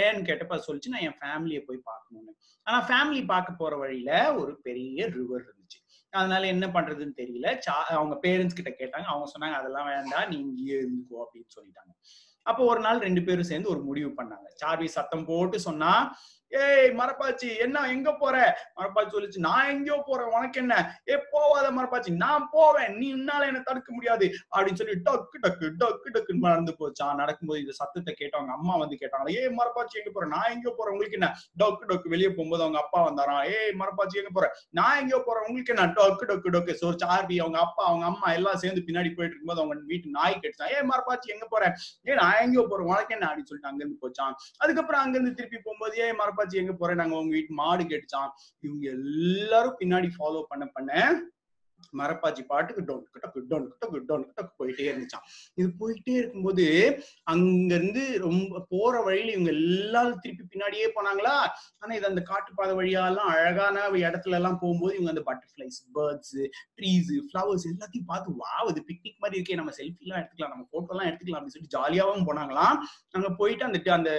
ஏன்னு 0.00 0.26
கேட்டப்ப 0.30 0.58
சொல்லிச்சு 0.68 0.92
நான் 0.94 1.06
என் 1.08 1.20
ஃபேமிலியை 1.22 1.62
போய் 1.68 1.86
பார்க்கணும்னு. 1.90 2.32
ஆனா 2.66 2.78
ஃபேமிலி 2.88 3.22
பார்க்க 3.32 3.60
போற 3.62 3.76
வழியில 3.76 4.10
ஒரு 4.40 4.52
பெரிய 4.66 5.06
ரிவர் 5.16 5.46
இருந்துச்சு. 5.48 5.78
அதனால 6.12 6.42
என்ன 6.54 6.66
பண்றதுன்னு 6.76 7.14
தெரியல. 7.22 7.48
அவங்க 7.98 8.14
பேரண்ட்ஸ் 8.26 8.58
கிட்ட 8.58 8.72
கேட்டாங்க. 8.80 9.06
அவங்க 9.12 9.28
சொன்னாங்க 9.34 9.56
அதெல்லாம் 9.60 9.90
வேண்டாம் 9.94 10.28
நீ 10.32 10.38
இங்கேயே 10.46 10.76
இருந்துக்கோ 10.82 11.20
அப்படின்னு 11.24 11.50
சொல்லிட்டாங்க. 11.56 11.92
அப்போ 12.42 12.64
ஒரு 12.64 12.80
நாள் 12.80 12.98
ரெண்டு 12.98 13.22
பேரும் 13.22 13.50
சேர்ந்து 13.50 13.68
ஒரு 13.68 13.80
முடிவு 13.82 14.10
பண்ணாங்க. 14.10 14.46
சார்வி 14.60 14.88
சத்தம் 14.96 15.24
போட்டு 15.24 15.60
சொன்னா 15.60 15.92
ஏய் 16.52 16.90
மரப்பாச்சி 16.98 17.48
என்ன 17.64 17.82
எங்க 17.94 18.10
போற? 18.12 18.36
மரப்பாச்சி 18.78 19.10
சொல்லிச்சு 19.14 19.40
நான் 19.46 19.68
எங்கேயோ 19.74 19.96
போறேன் 20.08 20.32
உனக்கு 20.36 20.58
என்ன? 20.62 20.74
ஏ 21.10 21.14
போவாத 21.34 21.66
மரப்பாச்சி 21.76 22.10
நான் 22.24 22.44
போவேன் 22.54 22.92
நீ 23.00 23.06
உன்னால 23.14 23.46
என்ன 23.50 23.60
தடுக்க 23.68 23.90
முடியாது. 23.92 24.26
அப்படின்னு 24.54 24.80
சொல்லி 24.80 24.96
டக்கு 25.08 25.38
டக்கு 25.44 25.66
டக்கு 25.82 26.10
டக்குன்னு 26.16 26.46
நடந்து 26.48 26.72
போச்சான் 26.80 27.20
நடக்கும்போது 27.22 27.60
இந்த 27.60 27.74
சத்தத்தை 27.80 28.14
கேட்டவங்க 28.20 28.52
அம்மா 28.58 28.76
வந்து 28.82 28.98
கேட்டாங்க 29.02 29.30
ஏய் 29.40 29.52
மரப்பாச்சி 29.60 30.00
எங்க 30.02 30.12
போற? 30.16 30.26
நான் 30.34 30.50
எங்கயோ 30.54 30.74
போறேன் 30.78 30.94
உங்களுக்கு 30.96 31.18
என்ன? 31.20 31.30
டக்கு 31.62 31.88
டக்கு 31.92 32.12
வெளியே 32.14 32.30
போகும்போது 32.36 32.64
அவங்க 32.66 32.80
அப்பா 32.84 33.00
வந்தாராம் 33.08 33.42
ஏய் 33.54 33.72
மரப்பாச்சி 33.82 34.20
எங்க 34.22 34.32
போற? 34.38 34.48
நான் 34.80 34.98
எங்கேயோ 35.02 35.22
போறேன் 35.28 35.46
உங்களுக்கு 35.48 35.74
என்ன? 35.76 35.86
டக்கு 36.00 36.30
டக்கு 36.32 36.54
டக்கு 36.56 36.78
சோ 36.82 36.90
சார்பி 37.04 37.38
அவங்க 37.44 37.60
அப்பா 37.66 37.84
அவங்க 37.90 38.06
அம்மா 38.12 38.30
எல்லாம் 38.38 38.60
சேர்ந்து 38.64 38.84
பின்னாடி 38.88 39.12
போயிட்டு 39.16 39.34
இருக்கும்போது 39.34 39.62
அவங்க 39.64 39.90
வீட்டு 39.94 40.14
நாய் 40.18 40.38
கேட்டுச்சான் 40.42 40.72
ஏய் 40.76 40.88
மரப்பாச்சி 40.92 41.34
எங்க 41.36 41.48
போற? 41.54 41.64
ஏ 42.08 42.20
நான் 42.22 42.40
எங்கேயோ 42.44 42.66
போறேன் 42.70 42.90
உனக்கு 42.92 43.16
என்ன? 43.18 43.26
அப்படின்னு 43.30 43.50
சொல்லிட்டு 43.50 43.72
அங்கிருந்து 43.72 44.00
போச்சான் 44.04 44.34
அதுக்கப்புறம் 44.62 45.02
அங்கிருந்து 45.04 45.36
திருப்பி 45.40 45.58
போகும்போது 45.66 45.96
ஏய் 46.04 46.16
மரப்பாச்சி 46.20 46.40
எங்க 46.50 46.72
போறேன்? 46.72 46.96
நாங்க 46.96 47.16
உங்க 47.16 47.30
வீட்டு 47.30 47.52
மாடு 47.54 47.84
கேட்டுச்சான் 47.84 48.32
இவங்க 48.60 48.90
எல்லாரும் 48.90 49.78
பின்னாடி 49.80 50.10
ஃபாலோ 50.18 50.42
பண்ண 50.48 50.66
பண்ண 50.66 50.90
மரப்பாச்சி 51.94 52.42
பாட்டுக்கு 52.46 52.82
டோன் 52.88 53.02
கிட்ட 53.14 53.26
டோன் 53.50 53.64
கிட்ட 53.70 53.98
டோன் 54.08 54.26
கிட்ட 54.28 54.42
போயிட்டே 54.58 54.84
இருந்துச்சான் 54.90 55.24
இது 55.54 55.74
போயிட்டே 55.80 56.10
இருக்கும்போது 56.10 56.64
அங்க 57.22 57.74
இருந்து 57.74 58.18
ரொம்ப 58.18 58.60
போற 58.68 59.02
வழியில 59.02 59.32
இவங்க 59.32 59.50
எல்லாரும் 59.50 60.20
திருப்பி 60.20 60.44
பின்னாடியே 60.44 60.86
போனாங்களா? 60.96 61.34
ஆனா 61.78 61.94
இது 61.94 62.06
அந்த 62.06 62.22
காட்டுப்பாதை 62.22 62.76
வழியாலாம் 62.76 63.30
அழகான 63.34 63.80
இடத்துல 63.80 64.34
எல்லாம் 64.34 64.58
போகும்போது 64.58 64.94
இவங்க 64.94 65.10
அந்த 65.10 65.24
பட்டர்ஃபிளைஸ் 65.30 65.78
பேர்ட்ஸ் 65.96 66.38
ட்ரீஸ் 66.78 67.12
ஃப்ளவர்ஸ் 67.28 67.66
எல்லாத்தையும் 67.66 68.04
பார்த்து 68.04 68.36
வா 68.36 68.54
இது 68.70 68.84
பிக்னிக் 68.88 69.20
மாதிரி 69.20 69.38
இருக்கே 69.40 69.54
நம்ம 69.54 69.70
செல்ஃபி 69.70 70.06
எல்லாம் 70.06 70.20
எடுத்துக்கலாம் 70.20 70.50
நம்ம 70.50 70.66
போட்டோ 70.70 70.94
எல்லாம் 70.94 71.10
எடுத்துக்கலாம் 71.10 71.40
அப்படின்னு 71.40 71.56
சொல்லிட்டு 71.56 71.76
ஜாலியாவும் 71.78 72.26
போனாங்களாம். 72.30 72.76
அங்க 73.10 73.30
போயிட்டு 73.30 73.64
அந்த 73.64 73.80
அந்த 73.92 74.12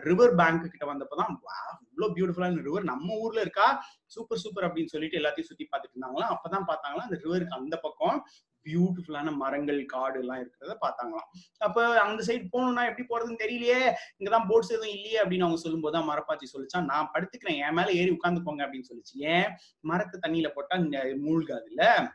ரிவர் 0.00 0.34
பேங்க் 0.34 0.62
கிட்ட 0.62 0.86
வந்தப்பதான் 0.86 1.34
வா 1.42 1.58
இவ்வளவு 1.90 2.16
பியூட்டிஃபுல்லான 2.16 2.62
ரிவர் 2.62 2.82
நம்ம 2.82 3.14
ஊர்ல 3.14 3.40
இருக்கா? 3.40 3.84
சூப்பர் 4.06 4.38
சூப்பர் 4.38 4.72
அப்படின்னு 4.72 4.86
சொல்லிட்டு 4.86 5.18
எல்லாத்தையும் 5.18 5.48
சுத்தி 5.50 5.68
பார்த்துட்டு 5.72 5.96
இருந்தாங்களாம். 5.96 6.34
அப்பதான் 6.34 6.68
பார்த்தாங்களா 6.68 7.04
அந்த 7.06 7.20
ரிவருக்கு 7.24 7.48
அந்த 7.48 7.76
பக்கம் 7.76 8.24
பியூட்டிஃபுல்லான 8.64 9.32
மரங்கள் 9.32 9.84
காடு 9.84 10.18
எல்லாம் 10.18 10.38
இருக்கிறத 10.38 10.74
பார்த்தாங்களாம். 10.80 11.28
அப்ப 11.58 12.00
அந்த 12.00 12.24
சைடு 12.26 12.46
போகணும்னா 12.52 12.96
எப்படி 12.96 13.06
போறதுன்னு 13.08 13.42
தெரியலையே 13.44 13.80
இங்கதான் 14.18 14.48
போட்ஸ் 14.48 14.74
எதுவும் 14.76 14.88
இல்லையே 14.88 15.22
அப்படின்னு 15.22 15.46
அவங்க 15.46 15.56
சொல்லும்போது 15.56 15.98
தான் 15.98 16.08
மரப்பாச்சி 16.08 16.46
சொல்லிச்சான் 16.54 16.84
நான் 16.84 17.10
படுத்துக்கிறேன் 17.14 17.66
என் 17.66 17.74
மேல 17.74 17.92
ஏறி 17.92 18.10
உட்காந்துக்கோங்க 18.10 18.64
அப்படின்னு 18.66 18.90
சொல்லிச்சு. 18.92 19.14
ஏன்? 19.14 19.48
மரத்தை 19.80 20.16
தண்ணியில 20.20 20.48
போட்டா 20.48 20.76
மூழ்காது 20.76 21.66
இல்ல? 21.66 22.12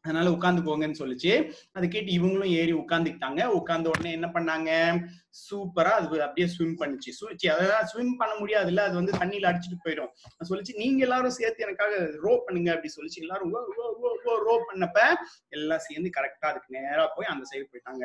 அதனால 0.00 0.30
உட்காந்துக்கோங்கன்னு 0.30 0.98
சொல்லிச்சு. 0.98 1.52
அதை 1.72 1.88
கேட்டு 1.88 2.12
இவங்களும் 2.12 2.50
ஏறி 2.50 2.72
உட்காந்துக்கிட்டாங்க 2.72 3.40
உட்காந்த 3.60 3.86
உடனே 3.86 4.12
என்ன 4.12 4.26
பண்ணாங்க? 4.26 4.70
சூப்பரா 5.34 5.90
அது 5.98 6.22
அப்படியே 6.26 6.46
ஸ்விம் 6.52 6.76
பண்ணுச்சு. 6.80 7.10
சுழிச்சு 7.18 7.48
ஸ்விம் 7.90 8.14
பண்ண 8.20 8.32
முடியாது 8.40 8.68
இல்ல 8.72 8.82
அது 8.88 8.94
வந்து 9.00 9.12
தண்ணியில 9.20 9.48
அடிச்சுட்டு 9.50 9.78
போயிடும். 9.84 10.10
சொல்லிச்சு 10.50 10.74
நீங்க 10.82 11.00
எல்லாரும் 11.06 11.34
சேர்த்து 11.38 11.64
எனக்காக 11.66 11.96
ரோ 12.24 12.32
பண்ணுங்க 12.46 12.70
அப்படி 12.74 12.90
சொல்லிச்சு. 12.96 13.22
எல்லாரும் 13.24 13.52
ரோ 14.46 14.54
பண்ணப்ப 14.68 14.98
எல்லாம் 15.56 15.84
சேர்ந்து 15.86 16.10
கரெக்டா 16.16 16.48
அதுக்கு 16.50 16.74
நேரா 16.78 17.04
போய் 17.16 17.32
அந்த 17.34 17.44
சைடு 17.50 17.64
போயிட்டாங்க. 17.72 18.04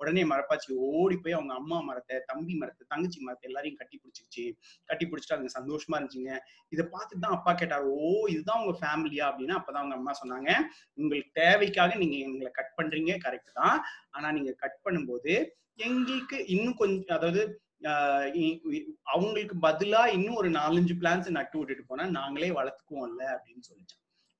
உடனே 0.00 0.24
மரப்பாச்சி 0.32 0.70
ஓடி 0.90 1.18
போய் 1.24 1.38
அவங்க 1.38 1.54
அம்மா 1.60 1.78
மரத்தை 1.88 2.18
தம்பி 2.32 2.56
மரத்தை 2.62 2.84
தங்கச்சி 2.94 3.20
மரத்தை 3.26 3.48
எல்லாரையும் 3.50 3.80
கட்டி 3.80 3.96
பிடிச்சிருச்சு. 4.02 4.46
கட்டி 4.90 5.04
பிடிச்சிட்டு 5.06 5.36
அவங்க 5.38 5.52
சந்தோஷமா 5.58 5.96
இருந்துச்சுங்க. 5.98 6.34
இதை 6.74 6.84
பார்த்துட்டு 6.94 7.24
தான் 7.26 7.36
அப்பா 7.38 7.54
கேட்டாரு 7.62 7.88
ஓ 8.00 8.12
இதுதான் 8.34 8.60
உங்க 8.62 8.74
ஃபேமிலியா 8.82 9.26
அப்படின்னா 9.30 9.58
அப்பதான் 9.60 9.82
அவங்க 9.84 9.98
அம்மா 10.00 10.14
சொன்னாங்க 10.22 10.50
உங்களுக்கு 11.00 11.32
தேவைக்காக 11.42 11.94
நீங்க 12.04 12.16
எங்களை 12.26 12.52
கட் 12.60 12.76
பண்றீங்க. 12.78 13.12
கரெக்ட் 13.26 13.58
தான். 13.62 13.78
ஆனா 14.16 14.30
நீங்க 14.38 14.52
கட் 14.62 14.78
பண்ணும்போது 14.86 15.34
எங்களுக்கு 15.78 16.38
இன்னும் 16.46 16.76
கொஞ்சம் 16.76 17.16
அதாவது 17.16 17.42
அவங்களுக்கு 19.04 19.56
பதிலா 19.62 20.02
இன்னும் 20.06 20.34
ஒரு 20.34 20.50
நாலஞ்சு 20.50 20.94
பிளான்ஸ் 21.00 21.30
நட்டு 21.30 21.58
விட்டுட்டு 21.58 21.84
போனா 21.86 22.04
நாங்களே 22.10 22.50
வளர்த்துக்குவோம்ல 22.50 23.24
அப்படின்னு 23.34 23.64
சொல்லிச்சு 23.68 23.96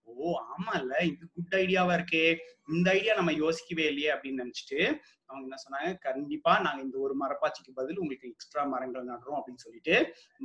ஓ 0.08 0.34
ஆமா 0.54 0.72
இல்ல 0.80 0.94
இது 1.04 1.24
குட் 1.34 1.54
ஐடியாவா 1.54 1.92
இருக்கே. 1.98 2.36
இந்த 2.68 2.90
ஐடியா 2.90 3.14
நம்ம 3.14 3.32
யோசிக்கவே 3.32 3.84
இல்லையே 3.88 4.10
அப்படின்னு 4.14 4.42
நினைச்சிட்டு 4.44 4.78
அவங்க 5.26 5.44
என்ன 5.48 5.58
சொன்னாங்க 5.64 5.98
கண்டிப்பா 5.98 6.58
நாங்க 6.58 6.80
இந்த 6.82 6.98
ஒரு 6.98 7.14
மரப்பாச்சிக்கு 7.20 7.72
பதில் 7.74 7.96
உங்களுக்கு 7.96 8.28
எக்ஸ்ட்ரா 8.28 8.62
மரங்கள் 8.64 9.04
நடுறோம் 9.04 9.38
அப்படின்னு 9.38 9.64
சொல்லிட்டு 9.64 9.94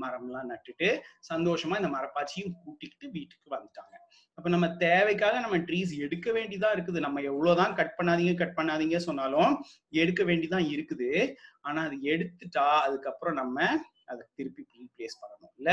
மரம்லாம் 0.04 0.50
நட்டுட்டு 0.52 0.90
சந்தோஷமா 1.32 1.78
இந்த 1.82 1.90
மரப்பாச்சியும் 1.98 2.54
கூட்டிக்கிட்டு 2.64 3.10
வீட்டுக்கு 3.12 3.56
வந்துட்டாங்க. 3.56 3.96
அப்ப 4.38 4.50
நம்ம 4.50 4.68
தேவைக்காக 4.70 5.40
நம்ம 5.40 5.58
ட்ரீஸ் 5.58 5.92
எடுக்க 5.98 6.32
வேண்டிதான் 6.32 6.76
இருக்குது. 6.76 7.00
நம்ம 7.00 7.22
எவ்வளவுதான் 7.22 7.74
கட் 7.74 7.96
பண்ணாதீங்க 7.98 8.34
கட் 8.36 8.58
பண்ணாதீங்க 8.58 8.98
சொன்னாலும் 8.98 9.54
எடுக்க 9.90 10.24
வேண்டிதான் 10.24 10.68
இருக்குது. 10.74 11.38
ஆனா 11.62 11.84
அது 11.84 11.98
எடுத்துட்டா 12.14 12.68
அதுக்கப்புறம் 12.80 13.34
நம்ம 13.34 13.58
அதை 14.06 14.28
திருப்பி 14.36 14.64
ரீப்ளேஸ் 14.80 15.22
பண்ணணும். 15.22 15.54
இல்ல? 15.58 15.72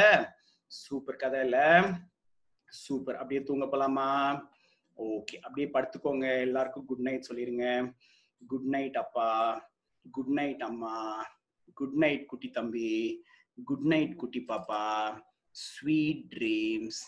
சூப்பர் 0.67 1.17
கதை 1.17 1.41
இல்லை? 1.41 1.67
சூப்பர் 2.75 3.17
அப்படியே 3.17 3.43
தூங்க 3.43 3.65
போலாமா? 3.65 4.09
ஓகே 4.99 5.37
அப்படியே 5.41 5.69
படுத்துக்கோங்க. 5.73 6.41
எல்லாருக்கும் 6.41 6.85
குட் 6.85 7.05
நைட் 7.07 7.29
சொல்லிருங்க. 7.31 7.67
குட் 8.47 8.69
நைட் 8.75 8.97
அப்பா. 8.97 9.29
குட் 10.11 10.33
நைட் 10.39 10.63
அம்மா. 10.63 11.25
குட் 11.75 11.95
நைட் 11.95 12.27
குட்டி 12.27 12.51
தம்பி. 12.51 13.23
குட் 13.65 13.87
நைட் 13.93 14.17
குட்டி 14.17 14.45
பாப்பா. 14.49 14.85
Sweet 15.51 16.25
dreams 16.35 17.01